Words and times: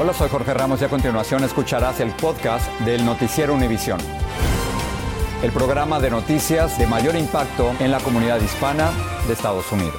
Hola, 0.00 0.14
soy 0.14 0.28
Jorge 0.28 0.54
Ramos 0.54 0.80
y 0.80 0.84
a 0.84 0.88
continuación 0.88 1.42
escucharás 1.42 1.98
el 1.98 2.12
podcast 2.12 2.70
del 2.82 3.04
Noticiero 3.04 3.52
Univisión. 3.52 3.98
El 5.42 5.50
programa 5.50 5.98
de 5.98 6.08
noticias 6.08 6.78
de 6.78 6.86
mayor 6.86 7.16
impacto 7.16 7.72
en 7.80 7.90
la 7.90 7.98
comunidad 7.98 8.40
hispana 8.40 8.92
de 9.26 9.32
Estados 9.32 9.72
Unidos. 9.72 9.96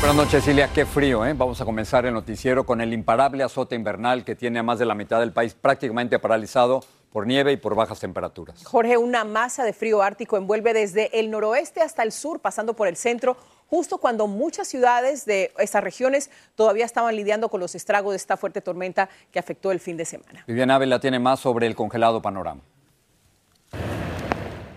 Buenas 0.00 0.16
noches, 0.16 0.44
Cilia. 0.44 0.72
Qué 0.74 0.84
frío, 0.84 1.24
¿eh? 1.24 1.32
Vamos 1.32 1.60
a 1.60 1.64
comenzar 1.64 2.04
el 2.06 2.14
noticiero 2.14 2.66
con 2.66 2.80
el 2.80 2.92
imparable 2.92 3.44
azote 3.44 3.76
invernal 3.76 4.24
que 4.24 4.34
tiene 4.34 4.58
a 4.58 4.64
más 4.64 4.80
de 4.80 4.86
la 4.86 4.96
mitad 4.96 5.20
del 5.20 5.32
país 5.32 5.54
prácticamente 5.54 6.18
paralizado 6.18 6.80
por 7.12 7.24
nieve 7.28 7.52
y 7.52 7.56
por 7.56 7.76
bajas 7.76 8.00
temperaturas. 8.00 8.64
Jorge, 8.64 8.96
una 8.96 9.22
masa 9.22 9.62
de 9.62 9.72
frío 9.72 10.02
ártico 10.02 10.36
envuelve 10.36 10.74
desde 10.74 11.20
el 11.20 11.30
noroeste 11.30 11.82
hasta 11.82 12.02
el 12.02 12.10
sur, 12.10 12.40
pasando 12.40 12.74
por 12.74 12.88
el 12.88 12.96
centro, 12.96 13.36
justo 13.68 13.98
cuando 13.98 14.26
muchas 14.26 14.68
ciudades 14.68 15.24
de 15.24 15.52
esas 15.58 15.82
regiones 15.82 16.30
todavía 16.54 16.84
estaban 16.84 17.14
lidiando 17.16 17.48
con 17.48 17.60
los 17.60 17.74
estragos 17.74 18.12
de 18.12 18.16
esta 18.16 18.36
fuerte 18.36 18.60
tormenta 18.60 19.08
que 19.30 19.38
afectó 19.38 19.72
el 19.72 19.80
fin 19.80 19.96
de 19.96 20.04
semana. 20.04 20.44
Viviana 20.46 20.76
Ávila 20.76 21.00
tiene 21.00 21.18
más 21.18 21.40
sobre 21.40 21.66
el 21.66 21.74
congelado 21.74 22.22
panorama. 22.22 22.62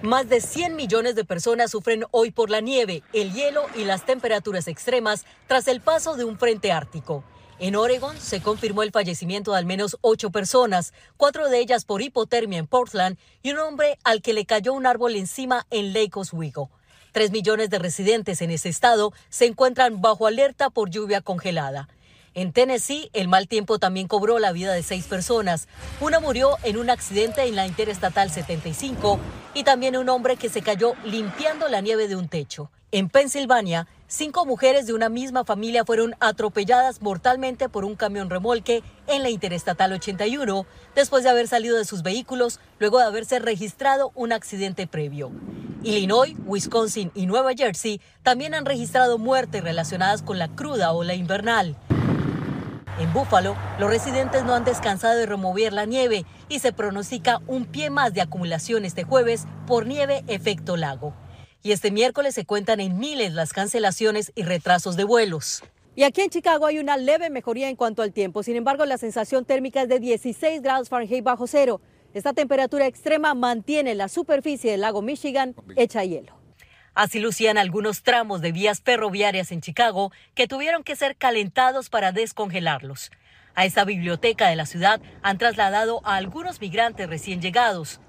Más 0.03 0.30
de 0.30 0.41
100 0.41 0.75
millones 0.75 1.15
de 1.15 1.25
personas 1.25 1.71
sufren 1.71 2.05
hoy 2.11 2.30
por 2.30 2.52
la 2.52 2.61
nieve, 2.61 3.02
el 3.13 3.33
hielo 3.33 3.65
y 3.75 3.83
las 3.83 4.05
temperaturas 4.05 4.67
extremas 4.67 5.25
tras 5.47 5.67
el 5.67 5.81
paso 5.81 6.15
de 6.15 6.23
un 6.23 6.38
frente 6.38 6.71
ártico. 6.71 7.23
En 7.59 7.75
Oregon 7.75 8.15
se 8.17 8.39
confirmó 8.39 8.83
el 8.83 8.91
fallecimiento 8.91 9.52
de 9.53 9.58
al 9.58 9.65
menos 9.65 9.97
ocho 10.02 10.30
personas, 10.30 10.93
cuatro 11.17 11.49
de 11.49 11.59
ellas 11.59 11.85
por 11.85 12.03
hipotermia 12.03 12.59
en 12.59 12.67
Portland 12.67 13.17
y 13.41 13.52
un 13.52 13.58
hombre 13.58 13.97
al 14.03 14.21
que 14.21 14.33
le 14.33 14.45
cayó 14.45 14.73
un 14.73 14.85
árbol 14.85 15.15
encima 15.15 15.65
en 15.71 15.91
Lake 15.93 16.11
Oswego. 16.13 16.69
Tres 17.17 17.31
millones 17.31 17.71
de 17.71 17.79
residentes 17.79 18.43
en 18.43 18.51
ese 18.51 18.69
estado 18.69 19.11
se 19.29 19.47
encuentran 19.47 20.01
bajo 20.01 20.27
alerta 20.27 20.69
por 20.69 20.91
lluvia 20.91 21.19
congelada. 21.19 21.89
En 22.35 22.53
Tennessee, 22.53 23.09
el 23.13 23.27
mal 23.27 23.47
tiempo 23.47 23.79
también 23.79 24.07
cobró 24.07 24.37
la 24.37 24.51
vida 24.51 24.71
de 24.71 24.83
seis 24.83 25.05
personas. 25.05 25.67
Una 25.99 26.19
murió 26.19 26.57
en 26.61 26.77
un 26.77 26.91
accidente 26.91 27.41
en 27.41 27.55
la 27.55 27.65
Interestatal 27.65 28.29
75 28.29 29.19
y 29.55 29.63
también 29.63 29.97
un 29.97 30.09
hombre 30.09 30.37
que 30.37 30.47
se 30.47 30.61
cayó 30.61 30.93
limpiando 31.05 31.67
la 31.69 31.81
nieve 31.81 32.07
de 32.07 32.15
un 32.15 32.29
techo. 32.29 32.69
En 32.91 33.09
Pensilvania, 33.09 33.87
cinco 34.08 34.45
mujeres 34.45 34.88
de 34.88 34.94
una 34.94 35.09
misma 35.09 35.44
familia 35.44 35.83
fueron 35.83 36.16
atropelladas 36.19 37.02
mortalmente 37.02 37.67
por 37.67 37.83
un 37.83 37.95
camión 37.95 38.30
remolque 38.30 38.81
en 39.05 39.22
la 39.22 39.30
Interestatal 39.30 39.91
81 39.91 40.66
después 40.95 41.23
de 41.23 41.30
haber 41.30 41.47
salido 41.47 41.77
de 41.77 41.86
sus 41.86 42.03
vehículos 42.03 42.59
luego 42.80 42.99
de 42.99 43.05
haberse 43.05 43.39
registrado 43.39 44.11
un 44.15 44.31
accidente 44.31 44.87
previo. 44.87 45.31
Illinois, 45.83 46.36
Wisconsin 46.45 47.11
y 47.14 47.26
Nueva 47.26 47.52
Jersey 47.54 48.02
también 48.23 48.54
han 48.54 48.65
registrado 48.65 49.17
muertes 49.17 49.64
relacionadas 49.64 50.21
con 50.21 50.39
la 50.39 50.48
cruda 50.48 50.92
ola 50.93 51.14
invernal. 51.14 51.76
En 52.99 53.14
Búfalo, 53.14 53.55
los 53.77 53.89
residentes 53.89 54.43
no 54.43 54.55
han 54.55 54.64
descansado 54.64 55.17
de 55.20 55.27
remover 55.27 55.71
la 55.71 55.86
nieve 55.86 56.26
y 56.49 56.60
se 56.60 56.73
pronostica 56.73 57.42
un 57.45 57.65
pie 57.65 57.92
más 57.92 58.14
de 58.14 58.21
acumulación 58.21 58.86
este 58.86 59.04
jueves 59.04 59.45
por 59.67 59.86
nieve 59.86 60.23
efecto 60.27 60.77
lago. 60.77 61.14
Y 61.63 61.71
este 61.71 61.91
miércoles 61.91 62.35
se 62.35 62.45
cuentan 62.45 62.79
en 62.79 62.97
miles 62.97 63.33
las 63.33 63.53
cancelaciones 63.53 64.31
y 64.35 64.43
retrasos 64.43 64.95
de 64.95 65.03
vuelos. 65.03 65.63
Y 65.95 66.03
aquí 66.03 66.21
en 66.21 66.29
Chicago 66.29 66.67
hay 66.67 66.77
una 66.77 66.95
leve 66.95 67.29
mejoría 67.29 67.69
en 67.69 67.75
cuanto 67.75 68.03
al 68.03 68.13
tiempo. 68.13 68.43
Sin 68.43 68.55
embargo, 68.55 68.85
la 68.85 68.99
sensación 68.99 69.45
térmica 69.45 69.81
es 69.81 69.89
de 69.89 69.99
16 69.99 70.61
grados 70.61 70.89
Fahrenheit 70.89 71.23
bajo 71.23 71.47
cero. 71.47 71.81
Esta 72.13 72.33
temperatura 72.33 72.85
extrema 72.85 73.33
mantiene 73.33 73.95
la 73.95 74.07
superficie 74.07 74.71
del 74.71 74.81
lago 74.81 75.01
Michigan 75.01 75.55
hecha 75.75 76.03
hielo. 76.03 76.37
Así 76.93 77.19
lucían 77.19 77.57
algunos 77.57 78.01
tramos 78.01 78.41
de 78.41 78.51
vías 78.51 78.81
ferroviarias 78.81 79.51
en 79.51 79.61
Chicago 79.61 80.11
que 80.33 80.47
tuvieron 80.47 80.83
que 80.83 80.95
ser 80.95 81.15
calentados 81.15 81.89
para 81.89 82.11
descongelarlos. 82.11 83.11
A 83.53 83.65
esta 83.65 83.83
biblioteca 83.85 84.49
de 84.49 84.55
la 84.55 84.65
ciudad 84.65 85.01
han 85.23 85.37
trasladado 85.37 86.01
a 86.03 86.15
algunos 86.15 86.61
migrantes 86.61 87.07
recién 87.07 87.41
llegados. 87.41 87.99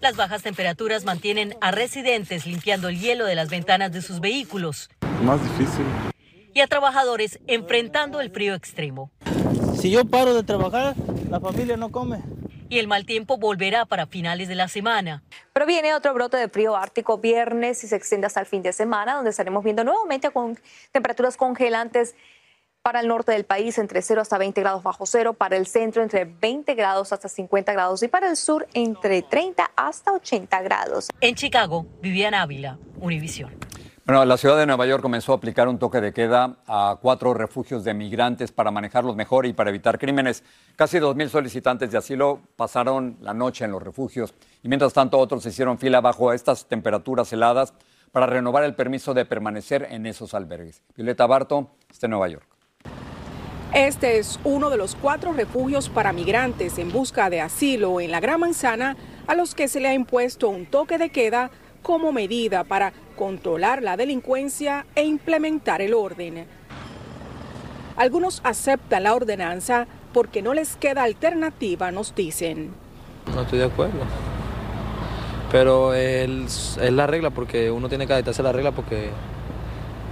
Las 0.00 0.16
bajas 0.16 0.42
temperaturas 0.42 1.04
mantienen 1.04 1.56
a 1.60 1.70
residentes 1.70 2.46
limpiando 2.46 2.88
el 2.88 2.98
hielo 2.98 3.26
de 3.26 3.34
las 3.34 3.50
ventanas 3.50 3.92
de 3.92 4.02
sus 4.02 4.20
vehículos. 4.20 4.90
Más 5.22 5.42
difícil. 5.42 5.84
Y 6.54 6.60
a 6.60 6.66
trabajadores 6.66 7.38
enfrentando 7.46 8.20
el 8.20 8.30
frío 8.30 8.54
extremo. 8.54 9.10
Si 9.76 9.90
yo 9.90 10.04
paro 10.04 10.34
de 10.34 10.42
trabajar, 10.42 10.94
la 11.28 11.40
familia 11.40 11.76
no 11.76 11.90
come 11.90 12.22
y 12.70 12.78
el 12.78 12.86
mal 12.86 13.04
tiempo 13.04 13.36
volverá 13.36 13.84
para 13.84 14.06
finales 14.06 14.48
de 14.48 14.54
la 14.54 14.68
semana. 14.68 15.22
Pero 15.52 15.66
viene 15.66 15.92
otro 15.92 16.14
brote 16.14 16.36
de 16.36 16.48
frío 16.48 16.76
ártico 16.76 17.18
viernes 17.18 17.82
y 17.84 17.88
se 17.88 17.96
extiende 17.96 18.28
hasta 18.28 18.40
el 18.40 18.46
fin 18.46 18.62
de 18.62 18.72
semana, 18.72 19.16
donde 19.16 19.30
estaremos 19.30 19.64
viendo 19.64 19.82
nuevamente 19.84 20.30
con 20.30 20.58
temperaturas 20.92 21.36
congelantes 21.36 22.14
para 22.82 23.00
el 23.00 23.08
norte 23.08 23.32
del 23.32 23.44
país 23.44 23.76
entre 23.78 24.00
0 24.00 24.22
hasta 24.22 24.38
20 24.38 24.60
grados 24.62 24.82
bajo 24.82 25.04
cero, 25.04 25.34
para 25.34 25.56
el 25.56 25.66
centro 25.66 26.02
entre 26.02 26.24
20 26.24 26.74
grados 26.74 27.12
hasta 27.12 27.28
50 27.28 27.72
grados 27.72 28.02
y 28.02 28.08
para 28.08 28.30
el 28.30 28.36
sur 28.36 28.66
entre 28.72 29.22
30 29.22 29.70
hasta 29.76 30.12
80 30.12 30.62
grados. 30.62 31.08
En 31.20 31.34
Chicago, 31.34 31.86
Vivian 32.00 32.34
Ávila, 32.34 32.78
Univisión. 33.00 33.52
Bueno, 34.06 34.24
la 34.24 34.38
ciudad 34.38 34.56
de 34.56 34.66
Nueva 34.66 34.86
York 34.86 35.02
comenzó 35.02 35.32
a 35.32 35.36
aplicar 35.36 35.68
un 35.68 35.78
toque 35.78 36.00
de 36.00 36.12
queda 36.12 36.56
a 36.66 36.98
cuatro 37.00 37.34
refugios 37.34 37.84
de 37.84 37.92
migrantes 37.92 38.50
para 38.50 38.70
manejarlos 38.70 39.14
mejor 39.14 39.44
y 39.44 39.52
para 39.52 39.70
evitar 39.70 39.98
crímenes. 39.98 40.42
Casi 40.74 40.98
2.000 40.98 41.28
solicitantes 41.28 41.92
de 41.92 41.98
asilo 41.98 42.40
pasaron 42.56 43.18
la 43.20 43.34
noche 43.34 43.66
en 43.66 43.72
los 43.72 43.82
refugios 43.82 44.34
y 44.62 44.68
mientras 44.68 44.94
tanto 44.94 45.18
otros 45.18 45.44
hicieron 45.44 45.78
fila 45.78 46.00
bajo 46.00 46.32
estas 46.32 46.66
temperaturas 46.66 47.32
heladas 47.32 47.74
para 48.10 48.26
renovar 48.26 48.64
el 48.64 48.74
permiso 48.74 49.14
de 49.14 49.26
permanecer 49.26 49.86
en 49.90 50.06
esos 50.06 50.34
albergues. 50.34 50.82
Violeta 50.96 51.26
Barto 51.26 51.70
está 51.88 52.06
en 52.06 52.12
Nueva 52.12 52.28
York. 52.28 52.59
Este 53.72 54.18
es 54.18 54.40
uno 54.42 54.68
de 54.68 54.76
los 54.76 54.96
cuatro 54.96 55.32
refugios 55.32 55.88
para 55.88 56.12
migrantes 56.12 56.76
en 56.78 56.90
busca 56.90 57.30
de 57.30 57.40
asilo 57.40 58.00
en 58.00 58.10
la 58.10 58.18
Gran 58.18 58.40
Manzana 58.40 58.96
a 59.28 59.36
los 59.36 59.54
que 59.54 59.68
se 59.68 59.78
le 59.78 59.86
ha 59.86 59.94
impuesto 59.94 60.48
un 60.48 60.66
toque 60.66 60.98
de 60.98 61.10
queda 61.10 61.52
como 61.80 62.10
medida 62.10 62.64
para 62.64 62.92
controlar 63.16 63.80
la 63.80 63.96
delincuencia 63.96 64.86
e 64.96 65.04
implementar 65.04 65.82
el 65.82 65.94
orden. 65.94 66.46
Algunos 67.96 68.40
aceptan 68.42 69.04
la 69.04 69.14
ordenanza 69.14 69.86
porque 70.12 70.42
no 70.42 70.52
les 70.52 70.74
queda 70.74 71.04
alternativa, 71.04 71.92
nos 71.92 72.12
dicen. 72.12 72.70
No 73.32 73.42
estoy 73.42 73.60
de 73.60 73.66
acuerdo. 73.66 74.00
Pero 75.52 75.94
es, 75.94 76.76
la 76.80 77.06
regla 77.06 77.30
porque 77.30 77.70
uno 77.70 77.88
tiene 77.88 78.08
que 78.08 78.14
adaptarse 78.14 78.42
a 78.42 78.44
la 78.44 78.52
regla 78.52 78.72
porque 78.72 79.10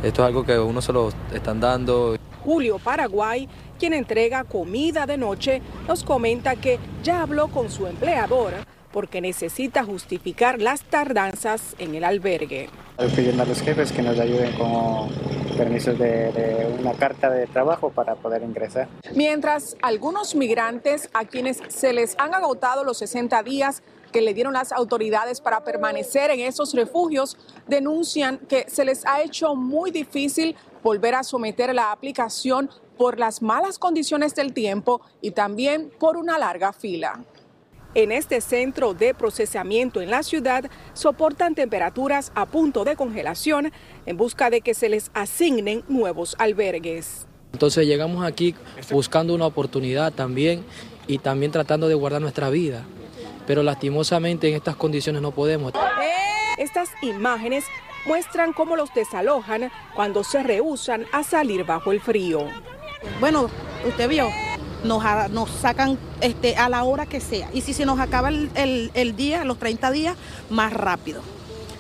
esto 0.05 0.23
es 0.23 0.29
algo 0.29 0.45
que 0.45 0.59
uno 0.61 0.81
se 0.81 0.93
lo 0.93 1.09
están 1.33 1.59
dando. 1.59 2.17
Julio 2.45 2.79
Paraguay, 2.79 3.49
quien 3.79 3.95
entrega 3.95 4.45
comida 4.45 5.07
de 5.07 5.17
noche, 5.17 5.63
nos 5.87 6.05
comenta 6.05 6.57
que 6.57 6.79
ya 7.03 7.23
habló 7.23 7.49
con 7.49 7.71
su 7.71 7.87
empleador 7.87 8.53
porque 8.93 9.21
necesita 9.21 9.85
justificar 9.85 10.61
las 10.61 10.83
tardanzas 10.83 11.77
en 11.79 11.95
el 11.95 12.05
albergue. 12.05 12.71
Pidiendo 13.15 13.43
a 13.43 13.47
los 13.47 13.61
jefes 13.61 13.93
que 13.93 14.03
nos 14.03 14.19
ayuden 14.19 14.53
con 14.55 15.11
permisos 15.57 15.99
de, 15.99 16.33
de, 16.33 16.77
una 16.81 16.93
carta 16.95 17.31
de 17.31 17.47
trabajo 17.47 17.91
para 17.91 18.15
poder 18.15 18.43
ingresar. 18.43 18.89
Mientras 19.15 19.77
algunos 19.83 20.35
migrantes 20.35 21.11
a 21.13 21.25
quienes 21.25 21.61
se 21.69 21.93
les 21.93 22.17
han 22.19 22.35
agotado 22.35 22.85
los 22.85 22.99
60 22.99 23.43
días 23.43 23.83
que 24.13 24.21
le 24.21 24.35
dieron 24.35 24.53
las 24.53 24.73
autoridades 24.73 25.41
para 25.41 25.65
permanecer 25.65 26.31
en 26.31 26.41
esos 26.41 26.75
refugios 26.75 27.37
denuncian 27.67 28.39
que 28.39 28.67
se 28.69 28.85
les 28.85 29.07
ha 29.07 29.23
hecho 29.23 29.55
muy 29.55 29.91
difícil 29.91 30.57
volver 30.83 31.15
a 31.15 31.23
someter 31.23 31.75
la 31.75 31.93
aplicación 31.93 32.71
por 32.97 33.19
las 33.19 33.43
malas 33.43 33.79
condiciones 33.79 34.35
del 34.35 34.53
tiempo 34.53 35.01
y 35.21 35.31
también 35.31 35.91
por 35.99 36.17
una 36.17 36.39
larga 36.39 36.73
fila. 36.73 37.25
En 37.95 38.13
este 38.13 38.41
centro 38.41 38.93
de 38.93 39.15
procesamiento 39.15 40.03
en 40.03 40.11
la 40.11 40.23
ciudad 40.23 40.71
soportan 40.93 41.55
temperaturas 41.55 42.33
a 42.35 42.47
punto 42.47 42.85
de 42.85 42.97
congelación 42.97 43.73
en 44.05 44.17
busca 44.17 44.51
de 44.51 44.61
que 44.61 44.75
se 44.75 44.89
les 44.89 45.11
asignen 45.15 45.85
nuevos 45.89 46.37
albergues. 46.39 47.27
Entonces 47.53 47.87
llegamos 47.87 48.27
aquí 48.27 48.55
buscando 48.91 49.35
una 49.35 49.47
oportunidad 49.47 50.13
también 50.13 50.65
y 51.07 51.19
también 51.19 51.51
tratando 51.51 51.89
de 51.89 51.95
guardar 51.95 52.21
nuestra 52.21 52.51
vida. 52.51 52.85
Pero 53.49 53.63
lastimosamente 53.63 54.47
en 54.49 54.55
estas 54.55 54.77
condiciones 54.77 55.23
no 55.23 55.33
podemos. 55.33 55.73
Estas 56.59 56.91
imágenes 57.01 57.65
muestran 58.05 58.53
cómo 58.53 58.77
los 58.77 58.93
desalojan 58.93 59.73
cuando 59.97 60.23
se 60.23 60.43
rehusan 60.43 61.07
a 61.13 61.23
salir 61.25 61.65
bajo 61.65 61.91
el 61.91 62.01
frío. 62.01 62.47
Bueno, 63.21 63.49
usted 63.87 64.07
vio, 64.07 64.29
nos, 64.85 65.03
nos 65.31 65.49
sacan 65.51 65.99
este, 66.21 66.57
a 66.57 66.69
la 66.69 66.85
hora 66.85 67.07
que 67.07 67.21
sea. 67.21 67.49
Y 67.55 67.63
si 67.63 67.73
se 67.73 67.87
nos 67.87 67.99
acaba 67.99 68.29
el, 68.29 68.51
el, 68.55 68.91
el 68.93 69.17
día, 69.17 69.47
los 69.47 69.59
30 69.59 69.91
días, 69.93 70.17
más 70.51 70.75
rápido 70.75 71.23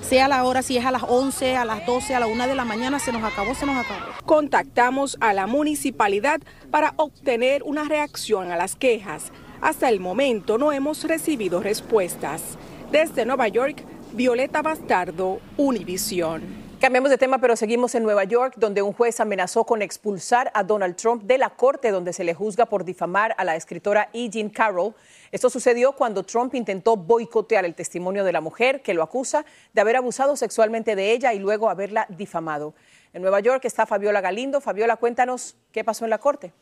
sea 0.08 0.26
la 0.26 0.42
hora, 0.44 0.62
si 0.62 0.78
es 0.78 0.86
a 0.86 0.90
las 0.90 1.02
11, 1.06 1.56
a 1.56 1.66
las 1.66 1.84
12, 1.84 2.14
a 2.14 2.20
la 2.20 2.26
1 2.26 2.46
de 2.46 2.54
la 2.54 2.64
mañana, 2.64 2.98
se 2.98 3.12
nos 3.12 3.22
acabó, 3.22 3.54
se 3.54 3.66
nos 3.66 3.76
acabó. 3.76 4.00
Contactamos 4.24 5.18
a 5.20 5.34
la 5.34 5.46
municipalidad 5.46 6.40
para 6.70 6.94
obtener 6.96 7.62
una 7.62 7.84
reacción 7.84 8.50
a 8.50 8.56
las 8.56 8.74
quejas. 8.74 9.32
Hasta 9.60 9.88
el 9.88 9.98
momento 9.98 10.56
no 10.56 10.70
hemos 10.70 11.02
recibido 11.02 11.60
respuestas. 11.60 12.56
Desde 12.92 13.26
Nueva 13.26 13.48
York, 13.48 13.82
Violeta 14.12 14.62
Bastardo, 14.62 15.40
Univisión. 15.56 16.68
Cambiamos 16.80 17.10
de 17.10 17.18
tema, 17.18 17.38
pero 17.38 17.56
seguimos 17.56 17.92
en 17.96 18.04
Nueva 18.04 18.22
York, 18.22 18.54
donde 18.56 18.82
un 18.82 18.92
juez 18.92 19.18
amenazó 19.18 19.64
con 19.64 19.82
expulsar 19.82 20.52
a 20.54 20.62
Donald 20.62 20.94
Trump 20.94 21.24
de 21.24 21.36
la 21.36 21.50
corte 21.50 21.90
donde 21.90 22.12
se 22.12 22.22
le 22.22 22.34
juzga 22.34 22.66
por 22.66 22.84
difamar 22.84 23.34
a 23.36 23.42
la 23.42 23.56
escritora 23.56 24.10
E. 24.12 24.30
Carroll. 24.52 24.94
Esto 25.32 25.50
sucedió 25.50 25.90
cuando 25.90 26.22
Trump 26.22 26.54
intentó 26.54 26.96
boicotear 26.96 27.64
el 27.64 27.74
testimonio 27.74 28.22
de 28.22 28.32
la 28.32 28.40
mujer 28.40 28.80
que 28.80 28.94
lo 28.94 29.02
acusa 29.02 29.44
de 29.74 29.80
haber 29.80 29.96
abusado 29.96 30.36
sexualmente 30.36 30.94
de 30.94 31.10
ella 31.10 31.34
y 31.34 31.40
luego 31.40 31.68
haberla 31.68 32.06
difamado. 32.10 32.74
En 33.12 33.22
Nueva 33.22 33.40
York 33.40 33.64
está 33.64 33.84
Fabiola 33.84 34.20
Galindo. 34.20 34.60
Fabiola, 34.60 34.96
cuéntanos 34.98 35.56
qué 35.72 35.82
pasó 35.82 36.04
en 36.04 36.10
la 36.10 36.18
corte. 36.18 36.52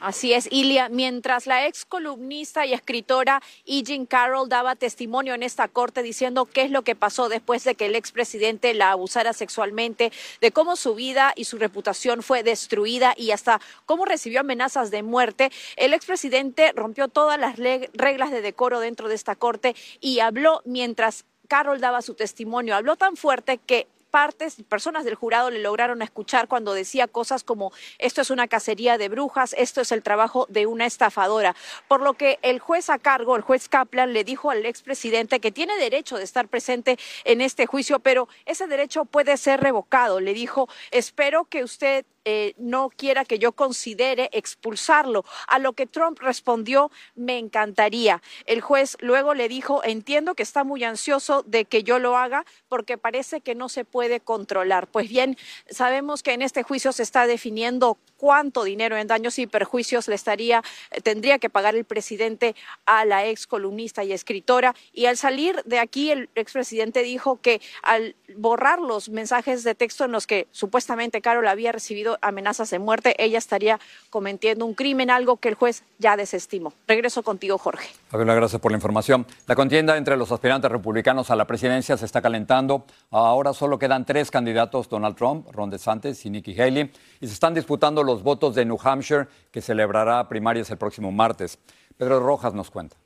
Así 0.00 0.34
es, 0.34 0.48
Ilia. 0.50 0.88
Mientras 0.88 1.46
la 1.46 1.66
ex 1.66 1.84
columnista 1.84 2.66
y 2.66 2.74
escritora 2.74 3.40
E. 3.64 3.82
Jean 3.82 4.06
Carroll 4.06 4.48
daba 4.48 4.76
testimonio 4.76 5.34
en 5.34 5.42
esta 5.42 5.68
corte 5.68 6.02
diciendo 6.02 6.44
qué 6.46 6.62
es 6.62 6.70
lo 6.70 6.82
que 6.82 6.94
pasó 6.94 7.28
después 7.28 7.64
de 7.64 7.74
que 7.74 7.86
el 7.86 7.94
expresidente 7.94 8.74
la 8.74 8.90
abusara 8.90 9.32
sexualmente, 9.32 10.12
de 10.40 10.50
cómo 10.50 10.76
su 10.76 10.94
vida 10.94 11.32
y 11.36 11.44
su 11.44 11.58
reputación 11.58 12.22
fue 12.22 12.42
destruida 12.42 13.14
y 13.16 13.30
hasta 13.30 13.60
cómo 13.86 14.04
recibió 14.04 14.40
amenazas 14.40 14.90
de 14.90 15.02
muerte, 15.02 15.50
el 15.76 15.94
expresidente 15.94 16.72
rompió 16.72 17.08
todas 17.08 17.40
las 17.40 17.56
reglas 17.56 18.30
de 18.30 18.42
decoro 18.42 18.80
dentro 18.80 19.08
de 19.08 19.14
esta 19.14 19.36
corte 19.36 19.74
y 20.00 20.20
habló 20.20 20.60
mientras 20.64 21.24
Carroll 21.48 21.80
daba 21.80 22.02
su 22.02 22.14
testimonio. 22.14 22.74
Habló 22.74 22.96
tan 22.96 23.16
fuerte 23.16 23.58
que 23.58 23.86
partes, 24.14 24.62
personas 24.68 25.04
del 25.04 25.16
jurado 25.16 25.50
le 25.50 25.58
lograron 25.58 26.00
escuchar 26.00 26.46
cuando 26.46 26.72
decía 26.72 27.08
cosas 27.08 27.42
como 27.42 27.72
esto 27.98 28.20
es 28.20 28.30
una 28.30 28.46
cacería 28.46 28.96
de 28.96 29.08
brujas, 29.08 29.56
esto 29.58 29.80
es 29.80 29.90
el 29.90 30.04
trabajo 30.04 30.46
de 30.48 30.66
una 30.66 30.86
estafadora. 30.86 31.56
Por 31.88 32.00
lo 32.00 32.14
que 32.14 32.38
el 32.42 32.60
juez 32.60 32.90
a 32.90 33.00
cargo, 33.00 33.34
el 33.34 33.42
juez 33.42 33.68
Kaplan, 33.68 34.12
le 34.12 34.22
dijo 34.22 34.52
al 34.52 34.66
expresidente 34.66 35.40
que 35.40 35.50
tiene 35.50 35.76
derecho 35.78 36.16
de 36.16 36.22
estar 36.22 36.46
presente 36.46 36.96
en 37.24 37.40
este 37.40 37.66
juicio, 37.66 37.98
pero 37.98 38.28
ese 38.46 38.68
derecho 38.68 39.04
puede 39.04 39.36
ser 39.36 39.60
revocado. 39.60 40.20
Le 40.20 40.32
dijo, 40.32 40.68
espero 40.92 41.46
que 41.46 41.64
usted 41.64 42.06
eh, 42.24 42.54
no 42.56 42.90
quiera 42.90 43.24
que 43.24 43.38
yo 43.38 43.52
considere 43.52 44.30
expulsarlo. 44.32 45.24
A 45.46 45.58
lo 45.58 45.74
que 45.74 45.86
Trump 45.86 46.18
respondió, 46.20 46.90
me 47.14 47.38
encantaría. 47.38 48.22
El 48.46 48.60
juez 48.60 48.96
luego 49.00 49.34
le 49.34 49.48
dijo, 49.48 49.82
entiendo 49.84 50.34
que 50.34 50.42
está 50.42 50.64
muy 50.64 50.84
ansioso 50.84 51.42
de 51.42 51.64
que 51.64 51.82
yo 51.82 51.98
lo 51.98 52.16
haga 52.16 52.44
porque 52.68 52.98
parece 52.98 53.40
que 53.40 53.54
no 53.54 53.68
se 53.68 53.84
puede 53.84 54.20
controlar. 54.20 54.86
Pues 54.86 55.08
bien, 55.08 55.36
sabemos 55.68 56.22
que 56.22 56.32
en 56.32 56.42
este 56.42 56.62
juicio 56.62 56.92
se 56.92 57.02
está 57.02 57.26
definiendo 57.26 57.98
cuánto 58.16 58.64
dinero 58.64 58.96
en 58.96 59.06
daños 59.06 59.38
y 59.38 59.46
perjuicios 59.46 60.08
le 60.08 60.14
estaría, 60.14 60.62
eh, 60.90 61.00
tendría 61.02 61.38
que 61.38 61.50
pagar 61.50 61.74
el 61.76 61.84
presidente 61.84 62.54
a 62.86 63.04
la 63.04 63.26
ex 63.26 63.46
columnista 63.46 64.02
y 64.02 64.12
escritora. 64.12 64.74
Y 64.92 65.06
al 65.06 65.16
salir 65.16 65.62
de 65.64 65.78
aquí, 65.78 66.10
el 66.10 66.30
expresidente 66.34 67.02
dijo 67.02 67.40
que 67.40 67.60
al 67.82 68.16
borrar 68.36 68.80
los 68.80 69.08
mensajes 69.10 69.62
de 69.62 69.74
texto 69.74 70.04
en 70.04 70.12
los 70.12 70.26
que 70.26 70.48
supuestamente 70.52 71.20
Carol 71.20 71.46
había 71.48 71.72
recibido 71.72 72.13
amenazas 72.20 72.70
de 72.70 72.78
muerte, 72.78 73.14
ella 73.18 73.38
estaría 73.38 73.80
cometiendo 74.10 74.64
un 74.64 74.74
crimen, 74.74 75.10
algo 75.10 75.36
que 75.36 75.48
el 75.48 75.54
juez 75.54 75.84
ya 75.98 76.16
desestimó. 76.16 76.72
Regreso 76.86 77.22
contigo, 77.22 77.58
Jorge. 77.58 77.88
Fabiola, 78.08 78.34
gracias 78.34 78.60
por 78.60 78.72
la 78.72 78.76
información. 78.76 79.26
La 79.46 79.54
contienda 79.54 79.96
entre 79.96 80.16
los 80.16 80.30
aspirantes 80.32 80.70
republicanos 80.70 81.30
a 81.30 81.36
la 81.36 81.46
presidencia 81.46 81.96
se 81.96 82.04
está 82.04 82.22
calentando. 82.22 82.84
Ahora 83.10 83.52
solo 83.52 83.78
quedan 83.78 84.04
tres 84.04 84.30
candidatos, 84.30 84.88
Donald 84.88 85.16
Trump, 85.16 85.48
Ron 85.50 85.70
DeSantis 85.70 86.24
y 86.26 86.30
Nikki 86.30 86.60
Haley, 86.60 86.90
y 87.20 87.26
se 87.26 87.32
están 87.32 87.54
disputando 87.54 88.02
los 88.02 88.22
votos 88.22 88.54
de 88.54 88.64
New 88.64 88.78
Hampshire, 88.82 89.26
que 89.50 89.60
celebrará 89.60 90.28
primarias 90.28 90.70
el 90.70 90.78
próximo 90.78 91.12
martes. 91.12 91.58
Pedro 91.96 92.20
Rojas 92.20 92.54
nos 92.54 92.70
cuenta. 92.70 92.96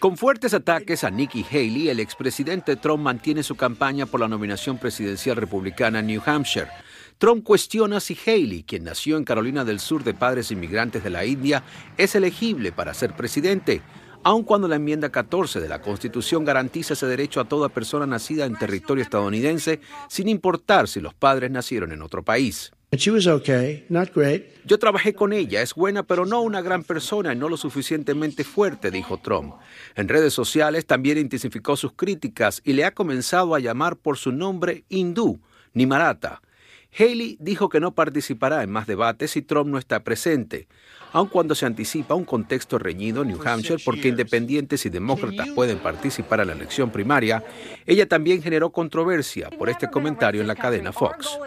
Con 0.00 0.16
fuertes 0.16 0.54
ataques 0.54 1.04
a 1.04 1.10
Nikki 1.10 1.44
Haley, 1.48 1.88
el 1.88 2.00
expresidente 2.00 2.74
Trump 2.76 3.04
mantiene 3.04 3.42
su 3.42 3.54
campaña 3.54 4.06
por 4.06 4.18
la 4.18 4.28
nominación 4.28 4.78
presidencial 4.78 5.36
republicana 5.36 6.00
en 6.00 6.08
New 6.08 6.22
Hampshire. 6.24 6.68
Trump 7.18 7.44
cuestiona 7.44 8.00
si 8.00 8.18
Haley, 8.26 8.64
quien 8.64 8.82
nació 8.82 9.16
en 9.16 9.24
Carolina 9.24 9.64
del 9.64 9.78
Sur 9.78 10.02
de 10.02 10.14
padres 10.14 10.50
inmigrantes 10.50 11.04
de 11.04 11.10
la 11.10 11.24
India, 11.24 11.62
es 11.96 12.16
elegible 12.16 12.72
para 12.72 12.92
ser 12.92 13.14
presidente, 13.14 13.82
aun 14.24 14.42
cuando 14.42 14.66
la 14.66 14.76
enmienda 14.76 15.10
14 15.10 15.60
de 15.60 15.68
la 15.68 15.80
Constitución 15.80 16.44
garantiza 16.44 16.94
ese 16.94 17.06
derecho 17.06 17.40
a 17.40 17.44
toda 17.44 17.68
persona 17.68 18.06
nacida 18.06 18.46
en 18.46 18.58
territorio 18.58 19.04
estadounidense, 19.04 19.80
sin 20.08 20.26
importar 20.26 20.88
si 20.88 21.00
los 21.00 21.14
padres 21.14 21.52
nacieron 21.52 21.92
en 21.92 22.02
otro 22.02 22.24
país. 22.24 22.72
Yo 24.66 24.78
trabajé 24.78 25.14
con 25.14 25.32
ella, 25.32 25.62
es 25.62 25.74
buena 25.74 26.02
pero 26.02 26.26
no 26.26 26.42
una 26.42 26.60
gran 26.60 26.84
persona 26.84 27.32
y 27.32 27.36
no 27.36 27.48
lo 27.48 27.56
suficientemente 27.56 28.44
fuerte, 28.44 28.90
dijo 28.90 29.16
Trump. 29.16 29.54
En 29.94 30.08
redes 30.08 30.34
sociales 30.34 30.84
también 30.84 31.16
intensificó 31.16 31.74
sus 31.74 31.94
críticas 31.94 32.60
y 32.64 32.74
le 32.74 32.84
ha 32.84 32.92
comenzado 32.92 33.54
a 33.54 33.60
llamar 33.60 33.96
por 33.96 34.18
su 34.18 34.30
nombre 34.30 34.84
hindú, 34.90 35.40
Nimarata. 35.72 36.42
Haley 36.98 37.38
dijo 37.40 37.68
que 37.68 37.80
no 37.80 37.94
participará 37.94 38.62
en 38.62 38.70
más 38.70 38.86
debates 38.86 39.30
si 39.30 39.42
Trump 39.42 39.70
no 39.70 39.78
está 39.78 40.04
presente, 40.04 40.68
aun 41.12 41.28
cuando 41.28 41.54
se 41.54 41.64
anticipa 41.64 42.14
un 42.14 42.24
contexto 42.24 42.78
reñido 42.78 43.22
en 43.22 43.28
New 43.28 43.40
Hampshire 43.42 43.82
porque 43.84 44.08
independientes 44.08 44.84
y 44.84 44.90
demócratas 44.90 45.48
pueden 45.50 45.78
participar 45.78 46.40
en 46.40 46.48
la 46.48 46.52
elección 46.54 46.90
primaria, 46.90 47.42
ella 47.86 48.06
también 48.06 48.42
generó 48.42 48.70
controversia 48.70 49.48
por 49.50 49.70
este 49.70 49.90
comentario 49.90 50.40
en 50.40 50.46
la 50.46 50.54
cadena 50.54 50.92
Fox. 50.92 51.38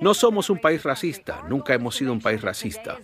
No 0.00 0.14
somos 0.14 0.50
un 0.50 0.58
país 0.58 0.82
racista, 0.82 1.42
nunca 1.48 1.74
hemos 1.74 1.96
sido 1.96 2.12
un 2.12 2.20
país 2.20 2.40
racista. 2.40 2.96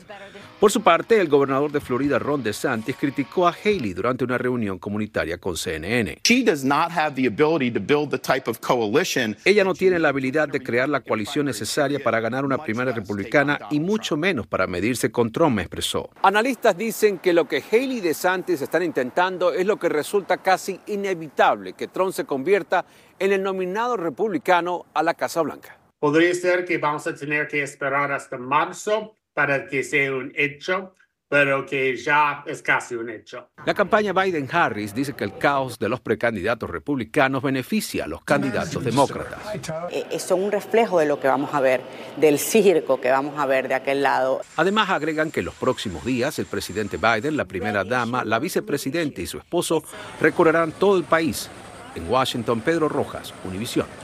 Por 0.61 0.71
su 0.71 0.83
parte, 0.83 1.21
el 1.21 1.28
gobernador 1.28 1.73
de 1.73 1.81
Florida, 1.81 2.19
Ron 2.19 2.43
DeSantis, 2.43 2.97
criticó 2.97 3.47
a 3.47 3.52
Haley 3.52 3.93
durante 3.93 4.25
una 4.25 4.38
reunión 4.38 4.78
comunitaria 4.78 5.37
con 5.38 5.57
CNN. 5.57 6.19
Ella 9.45 9.64
no 9.64 9.75
tiene 9.75 9.99
la 9.99 10.12
habilidad 10.14 10.49
de 10.49 10.62
crear 10.62 10.88
la 10.88 11.00
coalición 11.00 11.47
necesaria 11.47 11.99
para 11.99 12.21
ganar 12.21 12.44
una 12.44 12.59
primaria 12.59 12.92
republicana 12.92 13.59
y 13.71 13.80
mucho 13.80 14.16
menos 14.16 14.47
para 14.47 14.66
medirse 14.66 15.11
con 15.11 15.33
Trump, 15.33 15.59
expresó. 15.59 16.11
Analistas 16.23 16.76
dicen 16.76 17.18
que 17.18 17.33
lo 17.33 17.47
que 17.47 17.62
Haley 17.71 17.99
y 17.99 18.00
DeSantis 18.00 18.62
están 18.62 18.83
intentando 18.83 19.52
es 19.52 19.66
lo 19.66 19.76
que 19.76 19.88
resulta 19.88 20.38
casi 20.38 20.80
inevitable, 20.87 21.73
que 21.73 21.88
Trump 21.88 22.12
se 22.12 22.25
convierta 22.25 22.85
en 23.18 23.33
el 23.33 23.42
nominado 23.42 23.97
republicano 23.97 24.87
a 24.94 25.02
la 25.02 25.14
Casa 25.14 25.42
Blanca. 25.42 25.78
Podría 25.99 26.35
ser 26.35 26.64
que 26.64 26.78
vamos 26.78 27.06
a 27.06 27.14
tener 27.14 27.49
que 27.49 27.62
esperar 27.62 28.12
hasta 28.12 28.38
marzo 28.38 29.16
para 29.33 29.66
que 29.66 29.83
sea 29.83 30.12
un 30.12 30.33
hecho, 30.37 30.94
pero 31.35 31.67
que 31.67 31.97
ya 31.97 32.45
es 32.47 32.62
casi 32.62 32.95
un 32.95 33.11
hecho. 33.11 33.49
La 33.67 33.75
campaña 33.75 34.12
Biden-Harris 34.12 34.95
dice 34.95 35.14
que 35.14 35.25
el 35.25 35.37
caos 35.37 35.81
de 35.81 35.88
los 35.88 35.99
precandidatos 35.99 36.71
republicanos 36.71 37.43
beneficia 37.43 38.05
a 38.05 38.07
los 38.07 38.23
candidatos 38.23 38.85
demócratas. 38.85 39.41
Eh, 39.91 40.17
son 40.21 40.45
un 40.45 40.53
reflejo 40.53 41.00
de 41.00 41.07
lo 41.07 41.19
que 41.19 41.26
vamos 41.26 41.53
a 41.53 41.61
ver, 41.61 41.81
del 42.19 42.38
circo 42.38 43.00
que 43.00 43.11
vamos 43.11 43.37
a 43.37 43.47
ver 43.47 43.67
de 43.67 43.75
aquel 43.75 44.05
lado. 44.05 44.43
Además, 44.55 44.91
agregan 44.91 45.33
que 45.33 45.41
en 45.41 45.47
los 45.47 45.57
próximos 45.57 46.05
días 46.05 46.38
el 46.38 46.47
presidente 46.47 46.99
Biden, 46.99 47.37
la 47.37 47.47
primera 47.47 47.83
dama, 47.83 48.25
la 48.25 48.38
vicepresidenta 48.38 49.21
y 49.21 49.26
su 49.26 49.38
esposo 49.38 49.83
recorrerán 50.21 50.71
todo 50.71 50.97
el 50.97 51.03
país. 51.03 51.50
En 51.97 52.09
Washington, 52.09 52.61
Pedro 52.61 52.88
Rojas, 52.88 53.35
Univisión. 53.45 54.04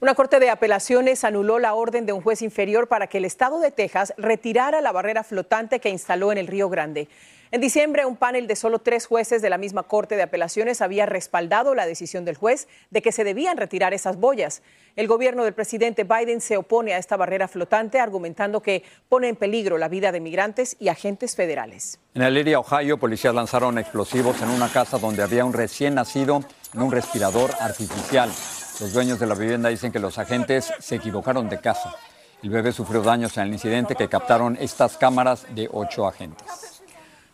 Una 0.00 0.14
corte 0.14 0.38
de 0.38 0.48
apelaciones 0.48 1.24
anuló 1.24 1.58
la 1.58 1.74
orden 1.74 2.06
de 2.06 2.12
un 2.12 2.20
juez 2.20 2.40
inferior 2.42 2.86
para 2.86 3.08
que 3.08 3.18
el 3.18 3.24
estado 3.24 3.58
de 3.58 3.72
Texas 3.72 4.14
retirara 4.16 4.80
la 4.80 4.92
barrera 4.92 5.24
flotante 5.24 5.80
que 5.80 5.88
instaló 5.88 6.30
en 6.30 6.38
el 6.38 6.46
Río 6.46 6.68
Grande. 6.68 7.08
En 7.50 7.60
diciembre, 7.60 8.06
un 8.06 8.14
panel 8.14 8.46
de 8.46 8.54
solo 8.54 8.78
tres 8.78 9.06
jueces 9.06 9.42
de 9.42 9.50
la 9.50 9.58
misma 9.58 9.82
Corte 9.82 10.14
de 10.14 10.22
Apelaciones 10.22 10.82
había 10.82 11.04
respaldado 11.04 11.74
la 11.74 11.84
decisión 11.84 12.24
del 12.24 12.36
juez 12.36 12.68
de 12.90 13.02
que 13.02 13.10
se 13.10 13.24
debían 13.24 13.56
retirar 13.56 13.92
esas 13.92 14.18
boyas. 14.18 14.62
El 14.94 15.08
gobierno 15.08 15.42
del 15.42 15.54
presidente 15.54 16.04
Biden 16.04 16.40
se 16.40 16.56
opone 16.56 16.94
a 16.94 16.98
esta 16.98 17.16
barrera 17.16 17.48
flotante, 17.48 17.98
argumentando 17.98 18.60
que 18.60 18.84
pone 19.08 19.26
en 19.26 19.34
peligro 19.34 19.78
la 19.78 19.88
vida 19.88 20.12
de 20.12 20.20
migrantes 20.20 20.76
y 20.78 20.90
agentes 20.90 21.34
federales. 21.34 21.98
En 22.14 22.22
Elyria, 22.22 22.60
Ohio, 22.60 22.98
policías 22.98 23.34
lanzaron 23.34 23.78
explosivos 23.78 24.40
en 24.42 24.50
una 24.50 24.68
casa 24.70 24.98
donde 24.98 25.24
había 25.24 25.44
un 25.44 25.54
recién 25.54 25.96
nacido 25.96 26.44
en 26.72 26.82
un 26.82 26.92
respirador 26.92 27.50
artificial. 27.58 28.30
Los 28.80 28.92
dueños 28.92 29.18
de 29.18 29.26
la 29.26 29.34
vivienda 29.34 29.70
dicen 29.70 29.90
que 29.90 29.98
los 29.98 30.18
agentes 30.18 30.72
se 30.78 30.94
equivocaron 30.94 31.48
de 31.48 31.60
casa. 31.60 31.96
El 32.44 32.50
bebé 32.50 32.70
sufrió 32.70 33.02
daños 33.02 33.36
en 33.36 33.48
el 33.48 33.52
incidente 33.52 33.96
que 33.96 34.08
captaron 34.08 34.56
estas 34.60 34.96
cámaras 34.96 35.46
de 35.52 35.68
ocho 35.72 36.06
agentes. 36.06 36.80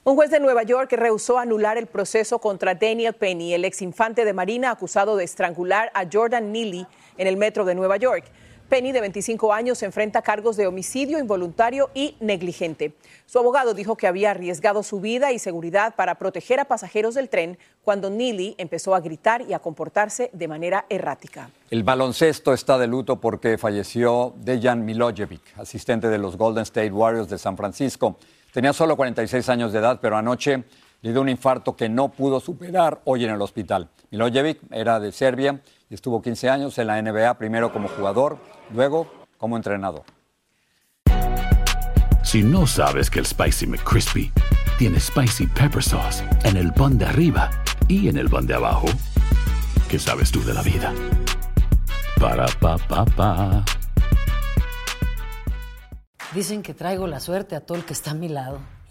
Un 0.04 0.16
juez 0.16 0.30
de 0.30 0.40
Nueva 0.40 0.62
York 0.62 0.92
rehusó 0.92 1.38
anular 1.38 1.76
el 1.76 1.86
proceso 1.86 2.38
contra 2.38 2.74
Daniel 2.74 3.12
Penny, 3.12 3.52
el 3.52 3.66
exinfante 3.66 4.24
de 4.24 4.32
Marina 4.32 4.70
acusado 4.70 5.16
de 5.16 5.24
estrangular 5.24 5.90
a 5.92 6.06
Jordan 6.10 6.50
Neely 6.50 6.86
en 7.18 7.26
el 7.26 7.36
metro 7.36 7.66
de 7.66 7.74
Nueva 7.74 7.98
York. 7.98 8.24
Penny, 8.68 8.92
de 8.92 9.00
25 9.00 9.52
años, 9.52 9.78
se 9.78 9.86
enfrenta 9.86 10.20
a 10.20 10.22
cargos 10.22 10.56
de 10.56 10.66
homicidio 10.66 11.18
involuntario 11.18 11.90
y 11.94 12.16
negligente. 12.20 12.94
Su 13.26 13.38
abogado 13.38 13.74
dijo 13.74 13.96
que 13.96 14.06
había 14.06 14.30
arriesgado 14.30 14.82
su 14.82 15.00
vida 15.00 15.32
y 15.32 15.38
seguridad 15.38 15.94
para 15.94 16.16
proteger 16.16 16.60
a 16.60 16.64
pasajeros 16.64 17.14
del 17.14 17.28
tren 17.28 17.58
cuando 17.82 18.10
Neely 18.10 18.54
empezó 18.58 18.94
a 18.94 19.00
gritar 19.00 19.42
y 19.42 19.52
a 19.52 19.58
comportarse 19.58 20.30
de 20.32 20.48
manera 20.48 20.86
errática. 20.88 21.50
El 21.70 21.82
baloncesto 21.82 22.52
está 22.52 22.78
de 22.78 22.86
luto 22.86 23.20
porque 23.20 23.58
falleció 23.58 24.34
Dejan 24.38 24.84
Milojevic, 24.84 25.58
asistente 25.58 26.08
de 26.08 26.18
los 26.18 26.36
Golden 26.36 26.62
State 26.62 26.90
Warriors 26.90 27.28
de 27.28 27.38
San 27.38 27.56
Francisco. 27.56 28.16
Tenía 28.52 28.72
solo 28.72 28.96
46 28.96 29.48
años 29.48 29.72
de 29.72 29.80
edad, 29.80 29.98
pero 30.00 30.16
anoche 30.16 30.64
le 31.02 31.12
dio 31.12 31.20
un 31.20 31.28
infarto 31.28 31.76
que 31.76 31.88
no 31.88 32.08
pudo 32.10 32.40
superar 32.40 33.02
hoy 33.04 33.24
en 33.24 33.30
el 33.30 33.42
hospital. 33.42 33.90
Milojevic 34.10 34.60
era 34.70 35.00
de 35.00 35.12
Serbia 35.12 35.60
y 35.94 35.96
estuvo 35.96 36.20
15 36.20 36.50
años 36.50 36.76
en 36.78 36.88
la 36.88 37.00
NBA, 37.00 37.38
primero 37.38 37.72
como 37.72 37.86
jugador, 37.86 38.36
luego 38.72 39.06
como 39.38 39.56
entrenador. 39.56 40.02
Si 42.24 42.42
no 42.42 42.66
sabes 42.66 43.08
que 43.08 43.20
el 43.20 43.26
Spicy 43.26 43.68
McCrispy 43.68 44.32
tiene 44.76 44.98
Spicy 44.98 45.46
Pepper 45.46 45.84
Sauce 45.84 46.24
en 46.42 46.56
el 46.56 46.72
pan 46.72 46.98
de 46.98 47.04
arriba 47.04 47.48
y 47.86 48.08
en 48.08 48.16
el 48.16 48.28
pan 48.28 48.44
de 48.44 48.54
abajo, 48.54 48.86
¿qué 49.88 50.00
sabes 50.00 50.32
tú 50.32 50.42
de 50.42 50.52
la 50.52 50.62
vida? 50.62 50.92
Para, 52.20 52.46
pa, 52.58 52.76
pa, 52.76 53.04
pa. 53.04 53.64
Dicen 56.34 56.64
que 56.64 56.74
traigo 56.74 57.06
la 57.06 57.20
suerte 57.20 57.54
a 57.54 57.60
todo 57.60 57.78
el 57.78 57.84
que 57.84 57.92
está 57.92 58.10
a 58.10 58.14
mi 58.14 58.28
lado. 58.28 58.58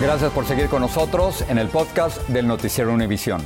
Gracias 0.00 0.32
por 0.32 0.44
seguir 0.44 0.68
con 0.68 0.82
nosotros 0.82 1.42
en 1.48 1.56
el 1.56 1.68
podcast 1.68 2.20
del 2.28 2.48
Noticiero 2.48 2.92
Univisión. 2.92 3.40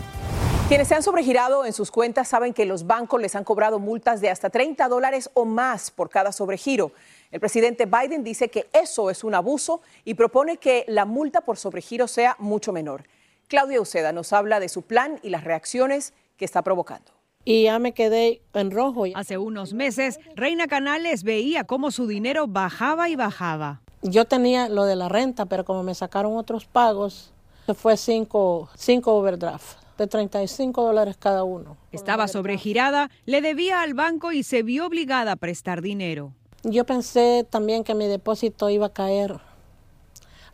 Quienes 0.67 0.88
se 0.88 0.95
han 0.95 1.02
sobregirado 1.02 1.67
en 1.67 1.75
sus 1.75 1.90
cuentas 1.90 2.26
saben 2.26 2.55
que 2.55 2.64
los 2.64 2.87
bancos 2.87 3.21
les 3.21 3.37
han 3.37 3.45
cobrado 3.45 3.78
multas 3.78 4.23
de 4.23 4.31
hasta 4.31 4.49
30 4.49 4.88
dólares 4.88 5.31
o 5.35 5.45
más 5.45 5.90
por 5.90 6.09
cada 6.09 6.33
sobregiro. 6.33 6.93
El 7.31 7.40
presidente 7.40 7.85
Biden 7.85 8.25
dice 8.25 8.49
que 8.49 8.67
eso 8.73 9.11
es 9.11 9.25
un 9.25 9.35
abuso 9.35 9.83
y 10.07 10.14
propone 10.14 10.57
que 10.57 10.87
la 10.88 11.05
multa 11.05 11.43
por 11.43 11.59
sobregiro 11.59 12.09
sea 12.09 12.35
mucho 12.38 12.73
menor. 12.73 13.05
Claudia 13.47 13.83
Uceda 13.83 14.12
nos 14.12 14.33
habla 14.33 14.59
de 14.59 14.71
su 14.71 14.83
plan 14.83 15.21
y 15.23 15.28
las 15.28 15.45
reacciones 15.45 16.14
que 16.38 16.47
está 16.47 16.62
provocando. 16.62 17.12
Y 17.45 17.64
ya 17.64 17.78
me 17.78 17.93
quedé 17.93 18.40
en 18.55 18.71
rojo. 18.71 19.05
Hace 19.14 19.37
unos 19.37 19.75
meses, 19.75 20.19
Reina 20.35 20.67
Canales 20.67 21.25
veía 21.25 21.64
cómo 21.64 21.90
su 21.90 22.07
dinero 22.07 22.47
bajaba 22.47 23.11
y 23.11 23.17
bajaba. 23.17 23.83
Yo 24.02 24.25
tenía 24.25 24.69
lo 24.69 24.85
de 24.85 24.97
la 24.97 25.09
renta, 25.09 25.47
pero 25.47 25.64
como 25.64 25.83
me 25.83 25.95
sacaron 25.95 26.37
otros 26.37 26.67
pagos, 26.67 27.33
se 27.67 27.75
fue 27.75 27.97
cinco, 27.97 28.69
cinco 28.76 29.14
overdraft 29.14 29.78
de 29.99 30.07
35 30.07 30.85
dólares 30.85 31.17
cada 31.19 31.43
uno. 31.43 31.76
Estaba 31.90 32.28
sobregirada, 32.28 33.11
le 33.26 33.40
debía 33.40 33.83
al 33.83 33.95
banco 33.95 34.33
y 34.33 34.45
se 34.45 34.62
vio 34.62 34.87
obligada 34.87 35.33
a 35.33 35.37
prestar 35.37 35.83
dinero. 35.83 36.33
Yo 36.62 36.85
pensé 36.85 37.47
también 37.49 37.85
que 37.85 37.95
mi 37.95 38.07
depósito 38.07 38.71
iba 38.71 38.87
a 38.87 38.93
caer 38.93 39.40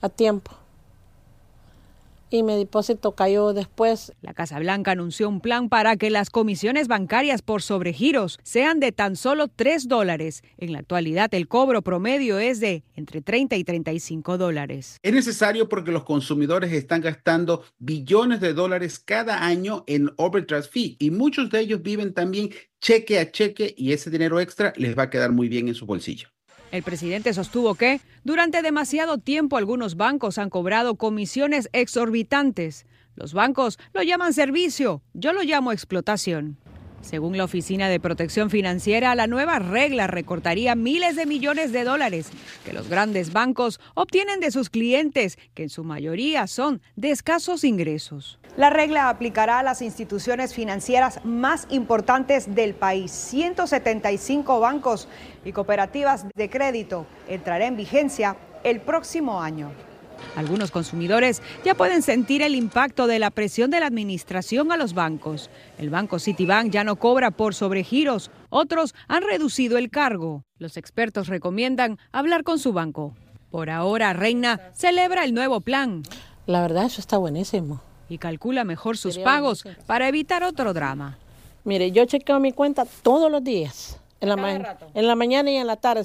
a 0.00 0.08
tiempo. 0.08 0.52
Y 2.34 2.42
mi 2.42 2.56
depósito 2.56 3.12
cayó 3.12 3.52
después. 3.52 4.12
La 4.20 4.34
Casa 4.34 4.58
Blanca 4.58 4.90
anunció 4.90 5.28
un 5.28 5.40
plan 5.40 5.68
para 5.68 5.96
que 5.96 6.10
las 6.10 6.30
comisiones 6.30 6.88
bancarias 6.88 7.42
por 7.42 7.62
sobregiros 7.62 8.40
sean 8.42 8.80
de 8.80 8.90
tan 8.90 9.14
solo 9.14 9.46
3 9.46 9.86
dólares. 9.86 10.42
En 10.58 10.72
la 10.72 10.80
actualidad, 10.80 11.32
el 11.32 11.46
cobro 11.46 11.82
promedio 11.82 12.40
es 12.40 12.58
de 12.58 12.82
entre 12.96 13.22
30 13.22 13.54
y 13.54 13.62
35 13.62 14.36
dólares. 14.36 14.98
Es 15.04 15.14
necesario 15.14 15.68
porque 15.68 15.92
los 15.92 16.02
consumidores 16.02 16.72
están 16.72 17.02
gastando 17.02 17.62
billones 17.78 18.40
de 18.40 18.52
dólares 18.52 18.98
cada 18.98 19.46
año 19.46 19.84
en 19.86 20.10
overdraft 20.16 20.72
fee 20.72 20.96
y 20.98 21.12
muchos 21.12 21.50
de 21.50 21.60
ellos 21.60 21.82
viven 21.84 22.14
también 22.14 22.50
cheque 22.80 23.20
a 23.20 23.30
cheque 23.30 23.76
y 23.78 23.92
ese 23.92 24.10
dinero 24.10 24.40
extra 24.40 24.72
les 24.74 24.98
va 24.98 25.04
a 25.04 25.10
quedar 25.10 25.30
muy 25.30 25.48
bien 25.48 25.68
en 25.68 25.76
su 25.76 25.86
bolsillo. 25.86 26.33
El 26.74 26.82
presidente 26.82 27.32
sostuvo 27.32 27.76
que 27.76 28.00
durante 28.24 28.60
demasiado 28.60 29.18
tiempo 29.18 29.56
algunos 29.56 29.94
bancos 29.94 30.38
han 30.38 30.50
cobrado 30.50 30.96
comisiones 30.96 31.68
exorbitantes. 31.72 32.84
Los 33.14 33.32
bancos 33.32 33.78
lo 33.92 34.02
llaman 34.02 34.32
servicio, 34.32 35.00
yo 35.12 35.32
lo 35.32 35.44
llamo 35.44 35.70
explotación. 35.70 36.58
Según 37.04 37.36
la 37.36 37.44
Oficina 37.44 37.90
de 37.90 38.00
Protección 38.00 38.48
Financiera, 38.48 39.14
la 39.14 39.26
nueva 39.26 39.58
regla 39.58 40.06
recortaría 40.06 40.74
miles 40.74 41.16
de 41.16 41.26
millones 41.26 41.70
de 41.70 41.84
dólares 41.84 42.30
que 42.64 42.72
los 42.72 42.88
grandes 42.88 43.30
bancos 43.30 43.78
obtienen 43.92 44.40
de 44.40 44.50
sus 44.50 44.70
clientes, 44.70 45.38
que 45.52 45.64
en 45.64 45.68
su 45.68 45.84
mayoría 45.84 46.46
son 46.46 46.80
de 46.96 47.10
escasos 47.10 47.62
ingresos. 47.62 48.38
La 48.56 48.70
regla 48.70 49.10
aplicará 49.10 49.58
a 49.58 49.62
las 49.62 49.82
instituciones 49.82 50.54
financieras 50.54 51.22
más 51.26 51.66
importantes 51.68 52.54
del 52.54 52.74
país. 52.74 53.10
175 53.10 54.58
bancos 54.60 55.06
y 55.44 55.52
cooperativas 55.52 56.24
de 56.34 56.48
crédito 56.48 57.06
entrará 57.28 57.66
en 57.66 57.76
vigencia 57.76 58.36
el 58.62 58.80
próximo 58.80 59.42
año. 59.42 59.72
Algunos 60.36 60.70
consumidores 60.70 61.42
ya 61.64 61.74
pueden 61.74 62.02
sentir 62.02 62.42
el 62.42 62.54
impacto 62.54 63.06
de 63.06 63.18
la 63.18 63.30
presión 63.30 63.70
de 63.70 63.80
la 63.80 63.86
administración 63.86 64.72
a 64.72 64.76
los 64.76 64.94
bancos. 64.94 65.50
El 65.78 65.90
banco 65.90 66.18
Citibank 66.18 66.70
ya 66.70 66.84
no 66.84 66.96
cobra 66.96 67.30
por 67.30 67.54
sobregiros, 67.54 68.30
otros 68.50 68.94
han 69.08 69.22
reducido 69.22 69.78
el 69.78 69.90
cargo. 69.90 70.44
Los 70.58 70.76
expertos 70.76 71.28
recomiendan 71.28 71.98
hablar 72.12 72.42
con 72.42 72.58
su 72.58 72.72
banco. 72.72 73.14
Por 73.50 73.70
ahora, 73.70 74.12
Reina 74.12 74.60
celebra 74.74 75.24
el 75.24 75.34
nuevo 75.34 75.60
plan. 75.60 76.02
La 76.46 76.60
verdad, 76.60 76.86
eso 76.86 77.00
está 77.00 77.18
buenísimo. 77.18 77.80
Y 78.08 78.18
calcula 78.18 78.64
mejor 78.64 78.96
sus 78.98 79.18
pagos 79.18 79.64
para 79.86 80.08
evitar 80.08 80.42
otro 80.42 80.74
drama. 80.74 81.18
Mire, 81.64 81.90
yo 81.92 82.04
chequeo 82.04 82.40
mi 82.40 82.52
cuenta 82.52 82.84
todos 83.02 83.30
los 83.30 83.42
días, 83.42 83.98
en 84.20 84.28
la, 84.28 84.78
en 84.92 85.06
la 85.06 85.14
mañana 85.14 85.50
y 85.50 85.56
en 85.56 85.66
la 85.66 85.76
tarde. 85.76 86.04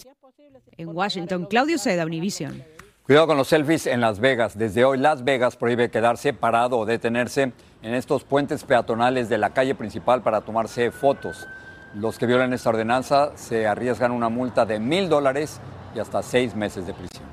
En 0.77 0.89
Washington, 0.89 1.45
Claudio 1.49 1.77
Seda, 1.77 2.05
Univision. 2.05 2.63
Cuidado 3.09 3.25
con 3.25 3.37
los 3.37 3.47
selfies 3.47 3.87
en 3.87 4.01
Las 4.01 4.19
Vegas. 4.19 4.55
Desde 4.55 4.85
hoy 4.85 4.99
Las 4.99 5.23
Vegas 5.23 5.55
prohíbe 5.55 5.89
quedarse 5.89 6.31
parado 6.31 6.77
o 6.77 6.85
detenerse 6.85 7.53
en 7.81 7.95
estos 7.95 8.23
puentes 8.23 8.63
peatonales 8.63 9.29
de 9.29 9.39
la 9.39 9.49
calle 9.49 9.73
principal 9.73 10.21
para 10.21 10.41
tomarse 10.41 10.91
fotos. 10.91 11.47
Los 11.95 12.19
que 12.19 12.27
violen 12.27 12.53
esta 12.53 12.69
ordenanza 12.69 13.35
se 13.35 13.65
arriesgan 13.65 14.11
una 14.11 14.29
multa 14.29 14.63
de 14.63 14.79
mil 14.79 15.09
dólares 15.09 15.59
y 15.95 15.99
hasta 15.99 16.21
seis 16.21 16.55
meses 16.55 16.85
de 16.85 16.93
prisión. 16.93 17.27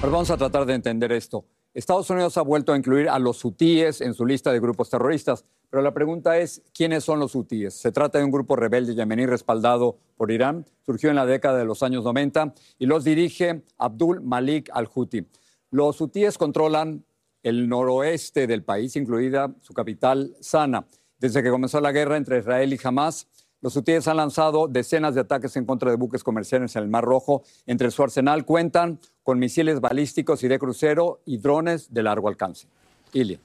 Pero 0.00 0.10
vamos 0.10 0.30
a 0.30 0.38
tratar 0.38 0.64
de 0.64 0.76
entender 0.76 1.12
esto. 1.12 1.44
Estados 1.74 2.08
Unidos 2.08 2.38
ha 2.38 2.42
vuelto 2.42 2.72
a 2.72 2.78
incluir 2.78 3.10
a 3.10 3.18
los 3.18 3.44
hutíes 3.44 4.00
en 4.00 4.14
su 4.14 4.24
lista 4.24 4.50
de 4.50 4.60
grupos 4.60 4.88
terroristas, 4.88 5.44
pero 5.72 5.82
la 5.82 5.94
pregunta 5.94 6.36
es, 6.36 6.60
¿quiénes 6.74 7.02
son 7.02 7.18
los 7.18 7.34
hutíes? 7.34 7.72
Se 7.72 7.92
trata 7.92 8.18
de 8.18 8.24
un 8.26 8.30
grupo 8.30 8.56
rebelde 8.56 8.94
yemení 8.94 9.24
respaldado 9.24 9.96
por 10.18 10.30
Irán, 10.30 10.66
surgió 10.84 11.08
en 11.08 11.16
la 11.16 11.24
década 11.24 11.56
de 11.56 11.64
los 11.64 11.82
años 11.82 12.04
90 12.04 12.52
y 12.78 12.84
los 12.84 13.04
dirige 13.04 13.62
Abdul 13.78 14.20
Malik 14.20 14.68
al-Houthi. 14.70 15.26
Los 15.70 15.98
hutíes 15.98 16.36
controlan 16.36 17.06
el 17.42 17.70
noroeste 17.70 18.46
del 18.46 18.62
país, 18.62 18.96
incluida 18.96 19.54
su 19.62 19.72
capital, 19.72 20.36
Sana. 20.40 20.84
Desde 21.18 21.42
que 21.42 21.48
comenzó 21.48 21.80
la 21.80 21.90
guerra 21.90 22.18
entre 22.18 22.40
Israel 22.40 22.74
y 22.74 22.78
Hamas, 22.84 23.26
los 23.62 23.74
hutíes 23.74 24.06
han 24.08 24.18
lanzado 24.18 24.68
decenas 24.68 25.14
de 25.14 25.22
ataques 25.22 25.56
en 25.56 25.64
contra 25.64 25.90
de 25.90 25.96
buques 25.96 26.22
comerciales 26.22 26.76
en 26.76 26.82
el 26.82 26.90
Mar 26.90 27.04
Rojo. 27.04 27.44
Entre 27.64 27.90
su 27.90 28.02
arsenal 28.02 28.44
cuentan 28.44 29.00
con 29.22 29.38
misiles 29.38 29.80
balísticos 29.80 30.44
y 30.44 30.48
de 30.48 30.58
crucero 30.58 31.22
y 31.24 31.38
drones 31.38 31.94
de 31.94 32.02
largo 32.02 32.28
alcance. 32.28 32.68
Ilia. 33.14 33.40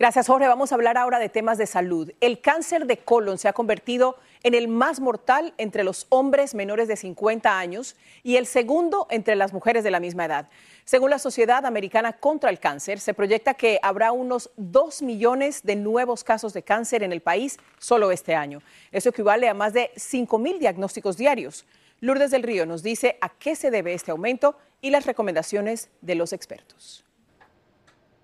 Gracias, 0.00 0.28
Jorge. 0.28 0.48
Vamos 0.48 0.72
a 0.72 0.76
hablar 0.76 0.96
ahora 0.96 1.18
de 1.18 1.28
temas 1.28 1.58
de 1.58 1.66
salud. 1.66 2.10
El 2.22 2.40
cáncer 2.40 2.86
de 2.86 2.96
colon 2.96 3.36
se 3.36 3.48
ha 3.48 3.52
convertido 3.52 4.16
en 4.42 4.54
el 4.54 4.66
más 4.66 4.98
mortal 4.98 5.52
entre 5.58 5.84
los 5.84 6.06
hombres 6.08 6.54
menores 6.54 6.88
de 6.88 6.96
50 6.96 7.58
años 7.58 7.96
y 8.22 8.36
el 8.36 8.46
segundo 8.46 9.06
entre 9.10 9.36
las 9.36 9.52
mujeres 9.52 9.84
de 9.84 9.90
la 9.90 10.00
misma 10.00 10.24
edad. 10.24 10.48
Según 10.86 11.10
la 11.10 11.18
Sociedad 11.18 11.66
Americana 11.66 12.14
contra 12.14 12.48
el 12.48 12.60
Cáncer, 12.60 12.98
se 12.98 13.12
proyecta 13.12 13.52
que 13.52 13.78
habrá 13.82 14.10
unos 14.12 14.48
2 14.56 15.02
millones 15.02 15.64
de 15.64 15.76
nuevos 15.76 16.24
casos 16.24 16.54
de 16.54 16.62
cáncer 16.62 17.02
en 17.02 17.12
el 17.12 17.20
país 17.20 17.58
solo 17.78 18.10
este 18.10 18.34
año. 18.34 18.62
Eso 18.92 19.10
equivale 19.10 19.50
a 19.50 19.54
más 19.54 19.74
de 19.74 19.90
5 19.96 20.38
mil 20.38 20.58
diagnósticos 20.58 21.18
diarios. 21.18 21.66
Lourdes 22.00 22.30
del 22.30 22.42
Río 22.42 22.64
nos 22.64 22.82
dice 22.82 23.18
a 23.20 23.28
qué 23.28 23.54
se 23.54 23.70
debe 23.70 23.92
este 23.92 24.12
aumento 24.12 24.56
y 24.80 24.88
las 24.88 25.04
recomendaciones 25.04 25.90
de 26.00 26.14
los 26.14 26.32
expertos. 26.32 27.04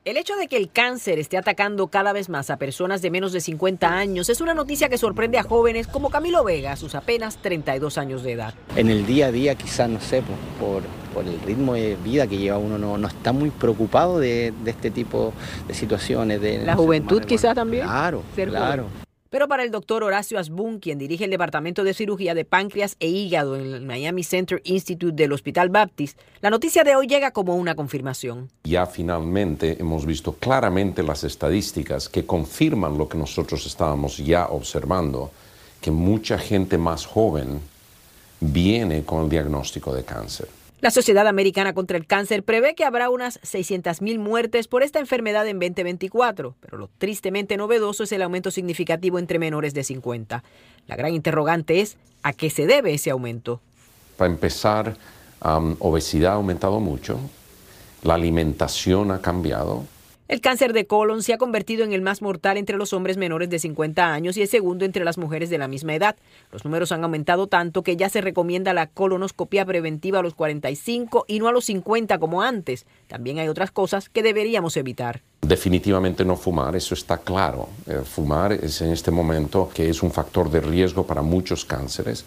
El 0.07 0.17
hecho 0.17 0.37
de 0.37 0.47
que 0.47 0.57
el 0.57 0.71
cáncer 0.71 1.19
esté 1.19 1.37
atacando 1.37 1.89
cada 1.89 2.13
vez 2.13 2.29
más 2.29 2.49
a 2.51 2.59
personas 2.59 3.03
de 3.03 3.11
menos 3.11 3.33
de 3.33 3.41
50 3.41 3.89
años 3.89 4.29
es 4.29 4.41
una 4.41 4.55
noticia 4.55 4.89
que 4.89 4.99
sorprende 4.99 5.37
a 5.37 5.43
jóvenes 5.43 5.89
como 5.89 6.11
Camilo 6.11 6.45
Vega 6.45 6.71
a 6.71 6.77
sus 6.77 6.95
apenas 6.95 7.39
32 7.39 7.99
años 7.99 8.23
de 8.23 8.31
edad. 8.31 8.55
En 8.77 8.89
el 8.89 9.05
día 9.05 9.27
a 9.27 9.33
día 9.33 9.57
quizás, 9.57 9.91
no 9.91 10.01
sé, 10.01 10.23
por, 10.61 10.85
por 11.13 11.25
el 11.25 11.41
ritmo 11.41 11.75
de 11.75 11.97
vida 12.05 12.29
que 12.29 12.39
lleva 12.39 12.57
uno, 12.57 12.79
no, 12.79 12.97
no 12.97 13.09
está 13.09 13.33
muy 13.33 13.51
preocupado 13.51 14.21
de, 14.21 14.55
de, 14.63 14.71
este 14.71 14.93
tipo 14.93 15.33
de 15.67 15.75
situaciones. 15.75 16.41
De, 16.41 16.59
¿La 16.59 16.77
juventud 16.77 17.25
quizás 17.25 17.57
también? 17.57 17.83
Claro, 17.83 18.23
claro. 18.37 18.87
Pero 19.37 19.49
para 19.49 19.65
el 19.65 19.71
doctor 19.71 20.03
Horacio 20.03 20.39
Asbun, 20.39 20.79
quien 20.79 20.97
dirige 20.97 21.25
el 21.25 21.31
Departamento 21.31 21.85
de 21.85 21.93
Cirugía 21.93 22.33
de 22.33 22.47
Páncreas 22.47 22.97
e 23.01 23.09
Hígado 23.09 23.55
en 23.57 23.67
el 23.67 23.83
Miami 23.83 24.25
Center 24.25 24.63
Institute 24.65 25.13
del 25.15 25.31
Hospital 25.31 25.69
Baptist, 25.69 26.19
la 26.41 26.49
noticia 26.49 26.85
de 26.85 26.97
hoy 26.97 27.07
llega 27.07 27.33
como 27.33 27.55
una 27.55 27.75
confirmación. 27.75 28.49
Ya 28.65 28.87
finalmente 28.87 29.77
hemos 29.79 30.07
visto 30.07 30.33
claramente 30.37 31.03
las 31.03 31.23
estadísticas 31.23 32.09
que 32.09 32.25
confirman 32.25 32.97
lo 32.97 33.11
que 33.11 33.19
nosotros 33.19 33.67
estábamos 33.67 34.17
ya 34.17 34.47
observando, 34.47 35.31
que 35.83 35.91
mucha 35.91 36.39
gente 36.39 36.79
más 36.79 37.05
joven 37.05 37.61
viene 38.41 39.05
con 39.05 39.25
el 39.25 39.29
diagnóstico 39.29 39.95
de 39.95 40.03
cáncer. 40.03 40.49
La 40.81 40.91
Sociedad 40.91 41.27
Americana 41.27 41.73
contra 41.73 41.97
el 41.97 42.07
Cáncer 42.07 42.43
prevé 42.43 42.75
que 42.75 42.85
habrá 42.85 43.09
unas 43.09 43.41
600.000 43.41 44.19
muertes 44.19 44.69
por 44.69 44.83
esta 44.83 44.99
enfermedad 44.99 45.47
en 45.49 45.59
2024, 45.59 46.55
pero 46.61 46.77
lo 46.77 46.91
tristemente 46.99 47.57
novedoso 47.57 48.05
es 48.05 48.13
el 48.13 48.21
aumento 48.21 48.51
significativo 48.51 49.19
entre 49.19 49.39
menores 49.39 49.73
de 49.73 49.85
50. 49.85 50.45
La 50.87 50.97
gran 50.97 51.15
interrogante 51.15 51.81
es, 51.81 51.97
¿a 52.23 52.35
qué 52.35 52.51
se 52.51 52.67
debe 52.67 52.93
ese 52.93 53.11
aumento? 53.11 53.63
Para 54.19 54.31
empezar, 54.31 54.99
um, 55.43 55.77
obesidad 55.79 56.33
ha 56.33 56.37
aumentado 56.37 56.79
mucho, 56.79 57.19
la 58.03 58.15
alimentación 58.15 59.13
ha 59.13 59.23
cambiado, 59.23 59.87
el 60.29 60.41
cáncer 60.41 60.73
de 60.73 60.87
colon 60.87 61.23
se 61.23 61.33
ha 61.33 61.39
convertido 61.39 61.85
en 61.85 61.93
el 61.93 62.03
más 62.03 62.21
mortal 62.21 62.57
entre 62.57 62.77
los 62.77 62.93
hombres 62.93 63.17
menores 63.17 63.49
de 63.49 63.61
50 63.61 64.13
años 64.13 64.37
y 64.37 64.43
el 64.43 64.49
segundo 64.49 64.85
entre 64.85 65.05
las 65.05 65.19
mujeres 65.19 65.51
de 65.51 65.59
la 65.59 65.69
misma 65.69 65.95
edad. 65.95 66.17
Los 66.51 66.65
números 66.65 66.91
han 66.91 67.05
aumentado 67.05 67.47
tanto 67.47 67.83
que 67.83 67.97
ya 67.97 68.09
se 68.09 68.21
recomienda 68.21 68.75
la 68.75 68.89
colonoscopia 68.89 69.65
preventiva 69.65 70.19
a 70.19 70.23
los 70.23 70.35
45 70.35 71.27
y 71.29 71.39
no 71.39 71.47
a 71.47 71.53
los 71.53 71.67
50 71.67 72.19
como 72.19 72.43
antes. 72.43 72.87
También 73.07 73.39
hay 73.39 73.47
otras 73.47 73.71
cosas 73.71 74.09
que 74.09 74.25
deberíamos 74.25 74.77
evitar. 74.77 75.23
Definitivamente 75.43 76.25
no 76.25 76.35
fumar, 76.35 76.75
eso 76.75 76.95
está 76.95 77.19
claro. 77.19 77.69
Eh, 77.87 78.01
fumar 78.05 78.53
es 78.53 78.81
en 78.81 78.91
este 78.91 79.13
momento 79.13 79.71
que 79.73 79.89
es 79.89 80.03
un 80.03 80.11
factor 80.11 80.51
de 80.51 80.61
riesgo 80.61 81.07
para 81.07 81.23
muchos 81.23 81.65
cánceres 81.65 82.25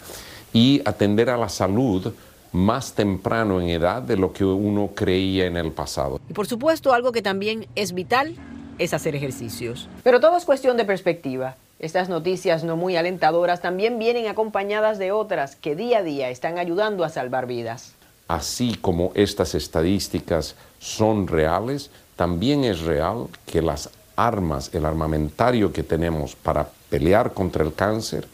y 0.53 0.82
atender 0.86 1.29
a 1.29 1.38
la 1.38 1.50
salud 1.50 2.13
más 2.51 2.94
temprano 2.94 3.62
en 3.62 3.70
edad 3.70 4.01
de 4.01 4.18
lo 4.18 4.34
que 4.34 4.44
uno 4.44 4.91
creía 4.96 5.46
en 5.46 5.58
el 5.58 5.72
pasado. 5.72 6.20
Y 6.29 6.34
por 6.34 6.48
supuesto, 6.48 6.94
algo 6.94 7.12
que 7.12 7.22
también 7.22 7.68
es 7.75 7.94
vital 7.94 8.36
es 8.77 8.94
hacer 8.94 9.15
ejercicios. 9.15 9.88
Pero 10.03 10.20
todo 10.20 10.38
es 10.38 10.46
cuestión 10.46 10.77
de 10.77 10.86
perspectiva. 10.86 11.56
Estas 11.79 12.10
noticias 12.10 12.63
no 12.63 12.75
muy 12.75 12.98
alentadoras 12.98 13.62
también 13.62 14.00
vienen 14.00 14.27
acompañadas 14.27 14.98
de 14.98 15.12
otras 15.12 15.56
que 15.56 15.75
día 15.75 16.00
a 16.00 16.03
día 16.03 16.29
están 16.29 16.58
ayudando 16.58 17.03
a 17.03 17.10
salvar 17.10 17.46
vidas. 17.46 17.94
Así 18.27 18.75
como 18.79 19.12
estas 19.15 19.56
estadísticas 19.56 20.56
son 20.79 21.27
reales, 21.27 21.89
también 22.15 22.63
es 22.63 22.82
real 22.82 23.27
que 23.46 23.62
las 23.62 23.89
armas, 24.15 24.70
el 24.74 24.86
armamentario 24.86 25.72
que 25.72 25.84
tenemos 25.84 26.36
para 26.36 26.68
pelear 26.89 27.34
contra 27.34 27.63
el 27.63 27.74
cáncer, 27.74 28.27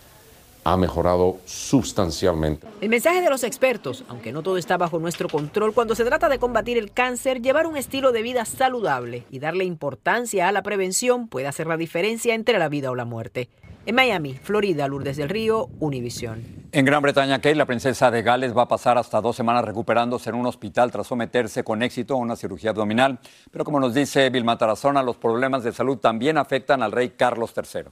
ha 0.65 0.77
mejorado 0.77 1.37
sustancialmente. 1.45 2.67
El 2.81 2.89
mensaje 2.89 3.21
de 3.21 3.29
los 3.29 3.43
expertos, 3.43 4.03
aunque 4.09 4.33
no 4.33 4.41
todo 4.41 4.57
está 4.57 4.77
bajo 4.77 4.99
nuestro 4.99 5.29
control, 5.29 5.73
cuando 5.73 5.93
se 5.95 6.03
trata 6.03 6.27
de 6.27 6.39
combatir 6.39 6.77
el 6.77 6.91
cáncer, 6.91 7.41
llevar 7.41 7.67
un 7.67 7.77
estilo 7.77 8.11
de 8.11 8.23
vida 8.23 8.45
saludable 8.45 9.25
y 9.29 9.39
darle 9.39 9.63
importancia 9.63 10.47
a 10.47 10.51
la 10.51 10.63
prevención 10.63 11.27
puede 11.27 11.47
hacer 11.47 11.67
la 11.67 11.77
diferencia 11.77 12.33
entre 12.33 12.57
la 12.57 12.67
vida 12.67 12.89
o 12.89 12.95
la 12.95 13.05
muerte. 13.05 13.47
En 13.85 13.93
Miami, 13.93 14.33
Florida, 14.33 14.87
Lourdes 14.87 15.17
del 15.17 15.29
Río, 15.29 15.69
Univisión. 15.79 16.43
En 16.71 16.85
Gran 16.85 17.03
Bretaña, 17.03 17.37
Kate, 17.37 17.53
la 17.53 17.67
princesa 17.67 18.09
de 18.09 18.23
Gales, 18.23 18.57
va 18.57 18.63
a 18.63 18.67
pasar 18.67 18.97
hasta 18.97 19.21
dos 19.21 19.35
semanas 19.35 19.63
recuperándose 19.63 20.31
en 20.31 20.35
un 20.35 20.47
hospital 20.47 20.91
tras 20.91 21.05
someterse 21.05 21.63
con 21.63 21.83
éxito 21.83 22.15
a 22.15 22.17
una 22.17 22.35
cirugía 22.35 22.71
abdominal. 22.71 23.19
Pero 23.51 23.63
como 23.63 23.79
nos 23.79 23.93
dice 23.93 24.31
Vilma 24.31 24.57
Tarazona, 24.57 25.03
los 25.03 25.17
problemas 25.17 25.63
de 25.63 25.71
salud 25.71 25.97
también 25.99 26.39
afectan 26.39 26.81
al 26.81 26.91
rey 26.91 27.09
Carlos 27.09 27.53
III. 27.55 27.91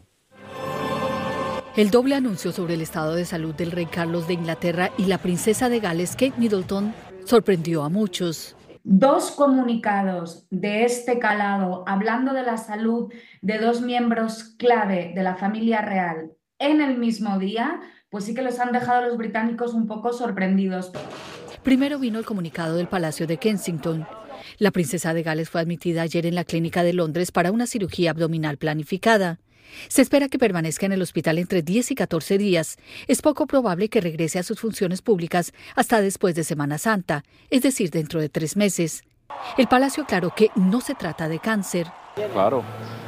El 1.75 1.89
doble 1.89 2.13
anuncio 2.13 2.51
sobre 2.51 2.75
el 2.75 2.81
estado 2.81 3.15
de 3.15 3.25
salud 3.25 3.55
del 3.55 3.71
rey 3.71 3.88
Carlos 3.88 4.27
de 4.27 4.36
Inglaterra 4.36 4.91
y 4.95 5.05
la 5.05 5.17
princesa 5.17 5.69
de 5.69 5.79
Gales, 5.79 6.12
Kate 6.12 6.36
Middleton, 6.38 6.93
sorprendió 7.25 7.81
a 7.81 7.89
muchos. 7.89 8.55
Dos 8.83 9.31
comunicados 9.31 10.45
de 10.51 10.83
este 10.83 11.17
calado 11.17 11.83
hablando 11.88 12.33
de 12.33 12.43
la 12.43 12.57
salud 12.57 13.12
de 13.41 13.57
dos 13.57 13.81
miembros 13.81 14.53
clave 14.59 15.13
de 15.15 15.23
la 15.23 15.36
familia 15.36 15.81
real 15.81 16.33
en 16.59 16.79
el 16.79 16.99
mismo 16.99 17.39
día, 17.39 17.81
pues 18.12 18.25
sí 18.25 18.36
que 18.36 18.43
los 18.43 18.59
han 18.59 18.71
dejado 18.71 18.99
a 18.99 19.07
los 19.07 19.17
británicos 19.17 19.73
un 19.73 19.88
poco 19.88 20.13
sorprendidos. 20.13 20.91
Primero 21.63 21.97
vino 21.97 22.19
el 22.19 22.25
comunicado 22.25 22.75
del 22.75 22.88
Palacio 22.88 23.25
de 23.25 23.38
Kensington. 23.38 24.05
La 24.59 24.69
princesa 24.69 25.15
de 25.15 25.23
Gales 25.23 25.49
fue 25.49 25.62
admitida 25.62 26.03
ayer 26.03 26.27
en 26.27 26.36
la 26.36 26.43
clínica 26.43 26.83
de 26.83 26.93
Londres 26.93 27.31
para 27.31 27.51
una 27.51 27.65
cirugía 27.65 28.12
abdominal 28.12 28.57
planificada. 28.57 29.39
Se 29.88 30.02
espera 30.02 30.30
que 30.30 30.39
permanezca 30.39 30.86
en 30.86 30.91
el 30.91 31.02
hospital 31.02 31.38
entre 31.38 31.62
10 31.62 31.91
y 31.91 31.95
14 31.95 32.38
días. 32.38 32.78
Es 33.08 33.21
poco 33.21 33.47
probable 33.47 33.89
que 33.89 34.02
regrese 34.02 34.39
a 34.39 34.43
sus 34.43 34.60
funciones 34.60 35.02
públicas 35.02 35.54
hasta 35.76 36.02
después 36.02 36.36
de 36.36 36.43
Semana 36.43 36.78
Santa, 36.78 37.23
es 37.49 37.62
decir, 37.62 37.89
dentro 37.89 38.19
de 38.19 38.30
tres 38.30 38.56
meses. 38.56 39.04
El 39.58 39.67
Palacio 39.67 40.04
aclaró 40.04 40.34
que 40.36 40.49
no 40.56 40.82
se 40.82 40.95
trata 40.95 41.28
de 41.28 41.39
cáncer. 41.39 41.88
Claro, 42.32 42.63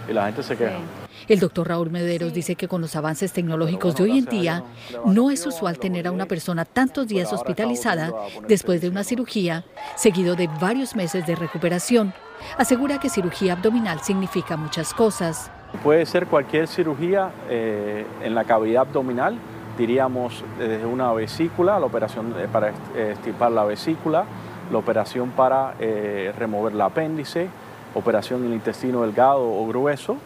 y 0.09 0.13
la 0.13 0.25
gente 0.25 0.41
se 0.41 0.57
queja. 0.57 0.79
El 1.27 1.39
doctor 1.39 1.67
Raúl 1.67 1.91
Mederos 1.91 2.33
dice 2.33 2.55
que 2.55 2.67
con 2.67 2.81
los 2.81 2.95
avances 2.95 3.33
tecnológicos 3.33 3.95
de 3.95 4.03
hoy 4.03 4.17
en 4.17 4.25
día 4.25 4.63
no 5.05 5.31
es 5.31 5.45
usual 5.45 5.79
tener 5.79 6.07
a 6.07 6.11
una 6.11 6.27
persona 6.27 6.65
tantos 6.65 7.07
días 7.07 7.31
hospitalizada 7.31 8.11
después 8.47 8.81
de 8.81 8.89
una 8.89 9.03
cirugía, 9.03 9.63
seguido 9.95 10.35
de 10.35 10.47
varios 10.59 10.95
meses 10.95 11.25
de 11.25 11.35
recuperación. 11.35 12.13
Asegura 12.57 12.99
que 12.99 13.09
cirugía 13.09 13.53
abdominal 13.53 14.01
significa 14.03 14.57
muchas 14.57 14.93
cosas. 14.93 15.51
Puede 15.83 16.05
ser 16.05 16.27
cualquier 16.27 16.67
cirugía 16.67 17.31
eh, 17.49 18.05
en 18.23 18.35
la 18.35 18.43
cavidad 18.43 18.87
abdominal, 18.87 19.37
diríamos 19.77 20.43
desde 20.57 20.85
una 20.85 21.11
vesícula, 21.13 21.79
la 21.79 21.85
operación 21.85 22.33
eh, 22.37 22.47
para 22.51 22.71
extirpar 22.95 23.51
la 23.51 23.65
vesícula, 23.65 24.25
la 24.71 24.77
operación 24.77 25.31
para 25.31 25.75
eh, 25.79 26.33
remover 26.37 26.73
el 26.73 26.81
apéndice, 26.81 27.47
operación 27.93 28.41
en 28.41 28.47
el 28.47 28.53
intestino 28.53 29.01
delgado 29.01 29.41
o 29.43 29.67
grueso, 29.67 30.17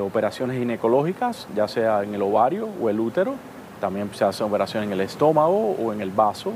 operaciones 0.00 0.56
ginecológicas, 0.56 1.46
ya 1.54 1.68
sea 1.68 2.02
en 2.02 2.14
el 2.14 2.22
ovario 2.22 2.66
o 2.80 2.88
el 2.88 2.98
útero, 2.98 3.34
también 3.80 4.10
se 4.14 4.24
hace 4.24 4.42
operación 4.42 4.84
en 4.84 4.92
el 4.92 5.00
estómago 5.00 5.72
o 5.72 5.92
en 5.92 6.00
el 6.00 6.10
vaso. 6.10 6.52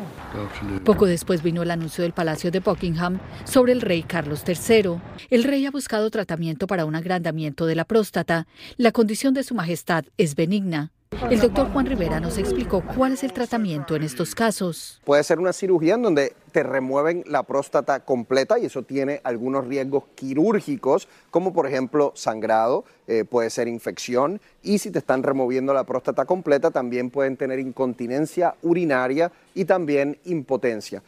Poco 0.84 1.06
después 1.06 1.42
vino 1.42 1.62
el 1.62 1.70
anuncio 1.70 2.02
del 2.02 2.12
Palacio 2.12 2.50
de 2.50 2.60
Buckingham 2.60 3.18
sobre 3.44 3.72
el 3.72 3.80
rey 3.80 4.02
Carlos 4.02 4.42
III. 4.46 5.00
El 5.30 5.44
rey 5.44 5.66
ha 5.66 5.70
buscado 5.70 6.10
tratamiento 6.10 6.66
para 6.66 6.84
un 6.84 6.94
agrandamiento 6.94 7.66
de 7.66 7.74
la 7.74 7.84
próstata. 7.84 8.46
La 8.76 8.92
condición 8.92 9.34
de 9.34 9.42
su 9.42 9.54
majestad 9.54 10.04
es 10.16 10.34
benigna. 10.34 10.92
El 11.28 11.40
doctor 11.40 11.70
Juan 11.72 11.86
Rivera 11.86 12.20
nos 12.20 12.38
explicó 12.38 12.82
cuál 12.94 13.12
es 13.12 13.24
el 13.24 13.32
tratamiento 13.32 13.96
en 13.96 14.04
estos 14.04 14.34
casos. 14.34 15.00
Puede 15.04 15.24
ser 15.24 15.40
una 15.40 15.52
cirugía 15.52 15.94
en 15.94 16.02
donde 16.02 16.34
te 16.52 16.62
remueven 16.62 17.24
la 17.26 17.42
próstata 17.42 18.00
completa 18.00 18.58
y 18.58 18.66
eso 18.66 18.84
tiene 18.84 19.20
algunos 19.24 19.66
riesgos 19.66 20.04
quirúrgicos, 20.14 21.08
como 21.30 21.52
por 21.52 21.66
ejemplo 21.66 22.12
sangrado, 22.14 22.84
eh, 23.08 23.24
puede 23.24 23.50
ser 23.50 23.66
infección 23.66 24.40
y 24.62 24.78
si 24.78 24.92
te 24.92 25.00
están 25.00 25.22
removiendo 25.24 25.74
la 25.74 25.84
próstata 25.84 26.24
completa 26.24 26.70
también 26.70 27.10
pueden 27.10 27.36
tener 27.36 27.58
incontinencia 27.58 28.54
urinaria 28.62 29.32
y 29.54 29.64
también 29.64 30.16
impotencia. 30.24 31.02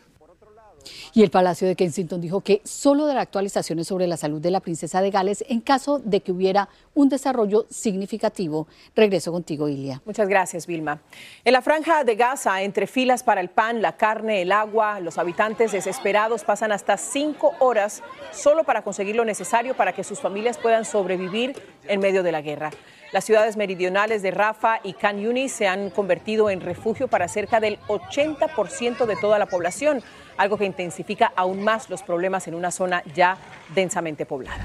Y 1.15 1.23
el 1.23 1.31
Palacio 1.31 1.67
de 1.69 1.77
Kensington 1.77 2.21
dijo 2.21 2.41
que 2.41 2.61
solo 2.65 3.07
dará 3.07 3.21
actualizaciones 3.21 3.87
sobre 3.87 4.07
la 4.07 4.17
salud 4.17 4.41
de 4.41 4.51
la 4.51 4.61
princesa 4.61 5.01
de 5.01 5.11
Gales 5.11 5.45
en 5.49 5.61
caso 5.61 5.99
de 5.99 6.21
que 6.21 6.33
hubiera 6.33 6.69
un 6.95 7.09
desarrollo 7.09 7.67
significativo. 7.71 8.67
Regreso 8.95 9.33
contigo, 9.33 9.69
Ilia. 9.69 10.03
Muchas 10.05 10.29
gracias, 10.29 10.67
Vilma. 10.67 11.01
En 11.45 11.53
la 11.53 11.63
franja 11.63 12.05
de 12.05 12.17
Gaza, 12.17 12.63
entre 12.63 12.87
filas 12.87 13.23
para 13.23 13.41
el 13.41 13.49
pan, 13.49 13.83
la 13.83 13.97
carne, 13.97 14.43
el 14.43 14.53
agua, 14.53 15.01
los 15.01 15.19
habitantes 15.19 15.73
desesperados 15.73 16.45
pasan 16.45 16.73
hasta 16.73 16.97
cinco 16.97 17.55
horas 17.59 18.03
solo 18.33 18.65
para 18.65 18.83
conseguir 18.83 19.17
lo 19.17 19.25
necesario 19.25 19.77
para 19.77 19.93
que 19.93 20.05
sus 20.05 20.21
familias 20.21 20.59
puedan 20.59 20.85
sobrevivir 20.85 21.55
en 21.89 22.01
medio 22.01 22.23
de 22.23 22.33
la 22.33 22.43
guerra. 22.43 22.71
Las 23.13 23.25
ciudades 23.25 23.59
meridionales 23.59 24.23
de 24.23 24.31
Rafa 24.31 24.81
y 24.83 24.95
Khan 24.95 25.21
Yunis 25.21 25.53
se 25.53 25.69
han 25.69 25.91
convertido 25.91 26.49
en 26.49 26.63
refugio 26.63 27.09
para 27.09 27.29
cerca 27.29 27.61
del 27.61 27.79
80% 27.89 29.05
de 29.05 29.17
toda 29.17 29.39
la 29.39 29.45
población 29.45 30.03
algo 30.39 30.57
que 30.57 30.65
intensifica 30.65 31.31
aún 31.37 31.63
más 31.63 31.91
los 31.91 32.03
problemas 32.03 32.49
en 32.49 32.55
una 32.55 32.71
zona 32.71 33.03
ya 33.15 33.37
densamente 33.75 34.25
poblada. 34.25 34.65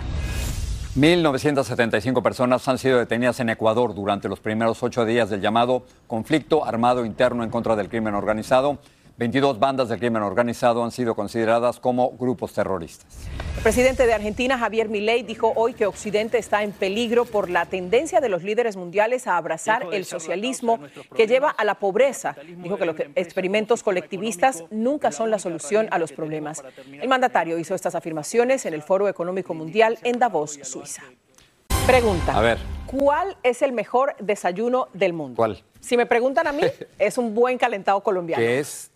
1.975 0.95 2.23
personas 2.23 2.65
han 2.69 2.77
sido 2.77 2.99
detenidas 2.99 3.41
en 3.41 3.49
Ecuador 3.49 3.93
durante 3.93 4.29
los 4.29 4.39
primeros 4.39 4.81
ocho 4.81 5.03
días 5.05 5.29
del 5.29 5.41
llamado 5.41 5.83
conflicto 6.07 6.65
armado 6.65 7.03
interno 7.03 7.43
en 7.43 7.49
contra 7.49 7.75
del 7.75 7.89
crimen 7.89 8.15
organizado. 8.15 8.79
22 9.17 9.57
bandas 9.57 9.89
del 9.89 9.97
crimen 9.97 10.21
organizado 10.21 10.83
han 10.83 10.91
sido 10.91 11.15
consideradas 11.15 11.79
como 11.79 12.11
grupos 12.11 12.53
terroristas. 12.53 13.07
El 13.57 13.63
presidente 13.63 14.05
de 14.05 14.13
Argentina, 14.13 14.59
Javier 14.59 14.89
Milei, 14.89 15.23
dijo 15.23 15.53
hoy 15.55 15.73
que 15.73 15.87
Occidente 15.87 16.37
está 16.37 16.61
en 16.61 16.71
peligro 16.71 17.25
por 17.25 17.49
la 17.49 17.65
tendencia 17.65 18.21
de 18.21 18.29
los 18.29 18.43
líderes 18.43 18.77
mundiales 18.77 19.25
a 19.25 19.37
abrazar 19.37 19.87
el 19.91 20.05
socialismo 20.05 20.79
que 21.15 21.25
lleva 21.25 21.49
a 21.49 21.65
la 21.65 21.75
pobreza. 21.79 22.35
Dijo 22.57 22.77
que 22.77 22.85
los 22.85 22.95
experimentos 23.15 23.81
colectivistas 23.81 24.63
nunca 24.69 25.11
son 25.11 25.31
la 25.31 25.39
solución 25.39 25.87
a 25.89 25.97
los 25.97 26.11
problemas. 26.11 26.63
El 26.91 27.09
mandatario 27.09 27.57
hizo 27.57 27.73
estas 27.73 27.95
afirmaciones 27.95 28.67
en 28.67 28.75
el 28.75 28.83
Foro 28.83 29.09
Económico 29.09 29.55
Mundial 29.55 29.97
en 30.03 30.19
Davos, 30.19 30.59
Suiza. 30.61 31.01
Pregunta. 31.87 32.37
A 32.37 32.41
ver. 32.41 32.59
¿Cuál 32.85 33.35
es 33.41 33.63
el 33.63 33.71
mejor 33.71 34.15
desayuno 34.19 34.89
del 34.93 35.13
mundo? 35.13 35.37
¿Cuál? 35.37 35.63
Si 35.79 35.97
me 35.97 36.05
preguntan 36.05 36.45
a 36.45 36.51
mí, 36.51 36.61
es 36.99 37.17
un 37.17 37.33
buen 37.33 37.57
calentado 37.57 38.01
colombiano. 38.03 38.43
¿Qué 38.43 38.59
es? 38.59 38.91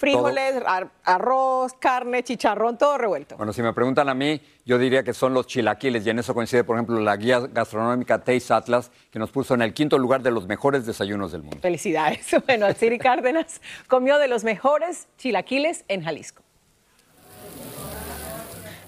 Frijoles, 0.00 0.62
ar- 0.64 0.90
arroz, 1.04 1.74
carne, 1.78 2.22
chicharrón, 2.24 2.78
todo 2.78 2.96
revuelto. 2.96 3.36
Bueno, 3.36 3.52
si 3.52 3.60
me 3.60 3.74
preguntan 3.74 4.08
a 4.08 4.14
mí, 4.14 4.40
yo 4.64 4.78
diría 4.78 5.02
que 5.02 5.12
son 5.12 5.34
los 5.34 5.46
chilaquiles 5.46 6.06
y 6.06 6.10
en 6.10 6.18
eso 6.18 6.32
coincide, 6.32 6.64
por 6.64 6.76
ejemplo, 6.76 6.98
la 7.00 7.14
guía 7.18 7.40
gastronómica 7.40 8.18
Taste 8.24 8.54
Atlas, 8.54 8.90
que 9.10 9.18
nos 9.18 9.30
puso 9.30 9.52
en 9.52 9.60
el 9.60 9.74
quinto 9.74 9.98
lugar 9.98 10.22
de 10.22 10.30
los 10.30 10.46
mejores 10.46 10.86
desayunos 10.86 11.32
del 11.32 11.42
mundo. 11.42 11.58
Felicidades. 11.60 12.26
Bueno, 12.46 12.72
Siri 12.72 12.98
Cárdenas 12.98 13.60
comió 13.88 14.18
de 14.18 14.26
los 14.26 14.42
mejores 14.42 15.06
chilaquiles 15.18 15.84
en 15.88 16.02
Jalisco. 16.02 16.42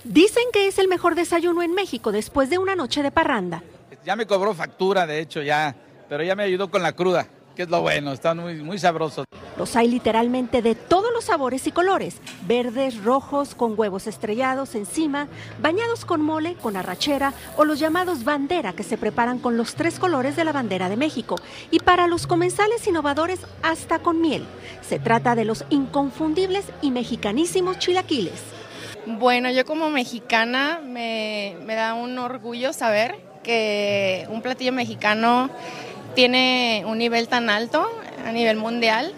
Dicen 0.05 0.45
que 0.53 0.67
es 0.67 0.79
el 0.79 0.89
mejor 0.89 1.15
desayuno 1.15 1.63
en 1.63 1.75
México 1.75 2.11
después 2.11 2.49
de 2.51 2.57
una 2.59 2.75
noche 2.75 3.03
de 3.03 3.11
parranda. 3.11 3.63
Ya 4.05 4.17
me 4.17 4.27
cobró 4.27 4.53
factura, 4.55 5.07
de 5.07 5.21
hecho, 5.21 5.43
ya, 5.43 5.77
pero 6.09 6.25
ya 6.25 6.35
me 6.35 6.43
ayudó 6.43 6.71
con 6.71 6.83
la 6.83 6.93
cruda, 6.93 7.27
que 7.55 7.63
es 7.63 7.69
lo 7.69 7.81
bueno, 7.81 8.13
están 8.13 8.39
muy, 8.39 8.55
muy 8.63 8.79
sabrosos. 8.79 9.25
Los 9.57 9.77
hay 9.77 9.89
literalmente 9.89 10.63
de 10.63 10.75
todos 10.75 11.13
los 11.13 11.25
sabores 11.25 11.67
y 11.67 11.73
colores, 11.73 12.17
verdes, 12.47 13.03
rojos, 13.05 13.55
con 13.55 13.79
huevos 13.79 14.07
estrellados 14.07 14.75
encima, 14.75 15.29
bañados 15.61 16.05
con 16.05 16.23
mole, 16.23 16.55
con 16.55 16.77
arrachera 16.77 17.35
o 17.57 17.65
los 17.65 17.79
llamados 17.79 18.25
bandera 18.25 18.73
que 18.73 18.83
se 18.83 18.97
preparan 18.97 19.39
con 19.39 19.57
los 19.57 19.75
tres 19.75 19.99
colores 19.99 20.37
de 20.37 20.45
la 20.45 20.53
bandera 20.53 20.89
de 20.89 20.97
México 20.97 21.37
y 21.71 21.81
para 21.81 22.07
los 22.07 22.27
comensales 22.27 22.87
innovadores 22.87 23.41
hasta 23.63 23.99
con 23.99 24.21
miel. 24.21 24.45
Se 24.81 24.99
trata 24.99 25.35
de 25.35 25.45
los 25.45 25.65
inconfundibles 25.69 26.65
y 26.81 26.91
mexicanísimos 26.91 27.79
chilaquiles. 27.79 28.41
Bueno, 29.05 29.51
yo 29.51 29.67
como 29.67 29.91
mexicana 29.91 30.81
me, 30.83 31.57
me 31.65 31.75
da 31.75 31.95
un 31.95 32.19
orgullo 32.19 32.73
saber 32.73 33.33
que 33.43 34.27
un 34.31 34.41
platillo 34.41 34.73
mexicano 34.73 35.51
tiene 36.15 36.85
un 36.87 36.99
nivel 36.99 37.29
tan 37.29 37.51
alto 37.51 37.89
a 38.25 38.33
nivel 38.33 38.57
mundial. 38.57 39.13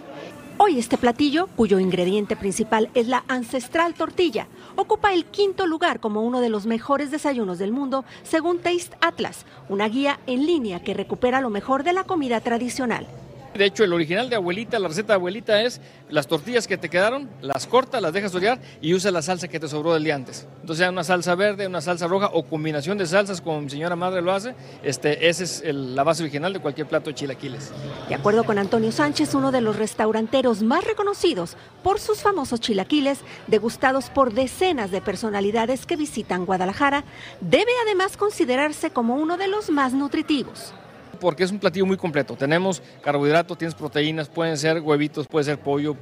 Hoy 0.56 0.78
este 0.78 0.96
platillo, 0.96 1.48
cuyo 1.56 1.80
ingrediente 1.80 2.36
principal 2.36 2.88
es 2.94 3.08
la 3.08 3.24
ancestral 3.26 3.94
tortilla, 3.94 4.46
ocupa 4.76 5.12
el 5.12 5.24
quinto 5.24 5.66
lugar 5.66 5.98
como 5.98 6.22
uno 6.22 6.40
de 6.40 6.48
los 6.48 6.66
mejores 6.66 7.10
desayunos 7.10 7.58
del 7.58 7.72
mundo, 7.72 8.04
según 8.22 8.60
Taste 8.60 8.96
Atlas, 9.00 9.46
una 9.68 9.88
guía 9.88 10.20
en 10.26 10.46
línea 10.46 10.80
que 10.80 10.94
recupera 10.94 11.40
lo 11.40 11.50
mejor 11.50 11.82
de 11.82 11.92
la 11.92 12.04
comida 12.04 12.40
tradicional. 12.40 13.06
De 13.54 13.66
hecho, 13.66 13.84
el 13.84 13.92
original 13.92 14.28
de 14.28 14.34
abuelita, 14.34 14.80
la 14.80 14.88
receta 14.88 15.08
de 15.08 15.14
abuelita 15.14 15.62
es 15.62 15.80
las 16.08 16.26
tortillas 16.26 16.66
que 16.66 16.76
te 16.76 16.88
quedaron, 16.88 17.30
las 17.40 17.68
cortas, 17.68 18.02
las 18.02 18.12
dejas 18.12 18.34
orear 18.34 18.58
y 18.80 18.94
usas 18.94 19.12
la 19.12 19.22
salsa 19.22 19.46
que 19.46 19.60
te 19.60 19.68
sobró 19.68 19.94
del 19.94 20.02
día 20.02 20.16
antes. 20.16 20.48
Entonces, 20.60 20.88
una 20.88 21.04
salsa 21.04 21.36
verde, 21.36 21.68
una 21.68 21.80
salsa 21.80 22.08
roja 22.08 22.30
o 22.32 22.44
combinación 22.44 22.98
de 22.98 23.06
salsas, 23.06 23.40
como 23.40 23.60
mi 23.60 23.70
señora 23.70 23.94
madre 23.94 24.22
lo 24.22 24.32
hace, 24.32 24.56
este, 24.82 25.28
esa 25.28 25.44
es 25.44 25.62
la 25.72 26.02
base 26.02 26.24
original 26.24 26.52
de 26.52 26.58
cualquier 26.58 26.88
plato 26.88 27.10
de 27.10 27.14
chilaquiles. 27.14 27.70
De 28.08 28.16
acuerdo 28.16 28.42
con 28.42 28.58
Antonio 28.58 28.90
Sánchez, 28.90 29.34
uno 29.34 29.52
de 29.52 29.60
los 29.60 29.76
restauranteros 29.76 30.62
más 30.62 30.82
reconocidos 30.82 31.56
por 31.84 32.00
sus 32.00 32.22
famosos 32.22 32.58
chilaquiles, 32.58 33.20
degustados 33.46 34.10
por 34.10 34.34
decenas 34.34 34.90
de 34.90 35.00
personalidades 35.00 35.86
que 35.86 35.94
visitan 35.94 36.44
Guadalajara, 36.44 37.04
debe 37.40 37.70
además 37.84 38.16
considerarse 38.16 38.90
como 38.90 39.14
uno 39.14 39.36
de 39.36 39.46
los 39.46 39.70
más 39.70 39.92
nutritivos. 39.92 40.74
Porque 41.14 41.44
es 41.44 41.50
un 41.50 41.58
platillo 41.58 41.86
muy 41.86 41.96
completo. 41.96 42.36
Tenemos 42.36 42.82
carbohidratos, 43.02 43.58
tienes 43.58 43.74
proteínas, 43.74 44.28
pueden 44.28 44.56
ser 44.56 44.80
huevitos, 44.80 45.26
puede 45.26 45.44
ser 45.44 45.58
pollo, 45.58 45.96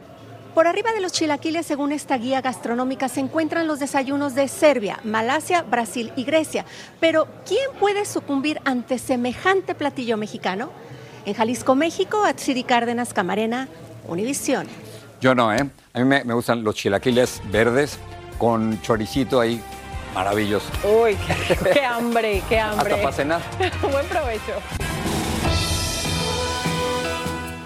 Por 0.54 0.66
arriba 0.66 0.92
de 0.92 1.00
los 1.00 1.12
chilaquiles, 1.12 1.64
según 1.64 1.92
esta 1.92 2.18
guía 2.18 2.42
gastronómica, 2.42 3.08
se 3.08 3.20
encuentran 3.20 3.66
los 3.66 3.78
desayunos 3.78 4.34
de 4.34 4.48
Serbia, 4.48 5.00
Malasia, 5.02 5.62
Brasil 5.62 6.12
y 6.14 6.24
Grecia. 6.24 6.66
Pero, 7.00 7.26
¿quién 7.46 7.70
puede 7.80 8.04
sucumbir 8.04 8.60
ante 8.64 8.98
semejante 8.98 9.74
platillo 9.74 10.18
mexicano? 10.18 10.70
En 11.24 11.34
Jalisco, 11.34 11.74
México, 11.74 12.24
Atsiri 12.24 12.64
Cárdenas 12.64 13.14
Camarena, 13.14 13.68
Univisión. 14.08 14.66
Yo 15.20 15.34
no, 15.34 15.54
¿eh? 15.54 15.70
A 15.94 15.98
mí 16.00 16.04
me, 16.04 16.24
me 16.24 16.34
gustan 16.34 16.64
los 16.64 16.74
chilaquiles 16.74 17.40
verdes 17.50 17.98
con 18.38 18.80
choricito 18.82 19.40
ahí, 19.40 19.62
maravilloso. 20.14 20.66
Uy, 20.82 21.16
qué, 21.48 21.56
qué 21.72 21.84
hambre, 21.84 22.42
qué 22.48 22.58
hambre. 22.58 22.92
Hasta 22.92 23.02
para 23.02 23.16
cenar. 23.16 23.40
Buen 23.82 24.06
provecho. 24.06 24.54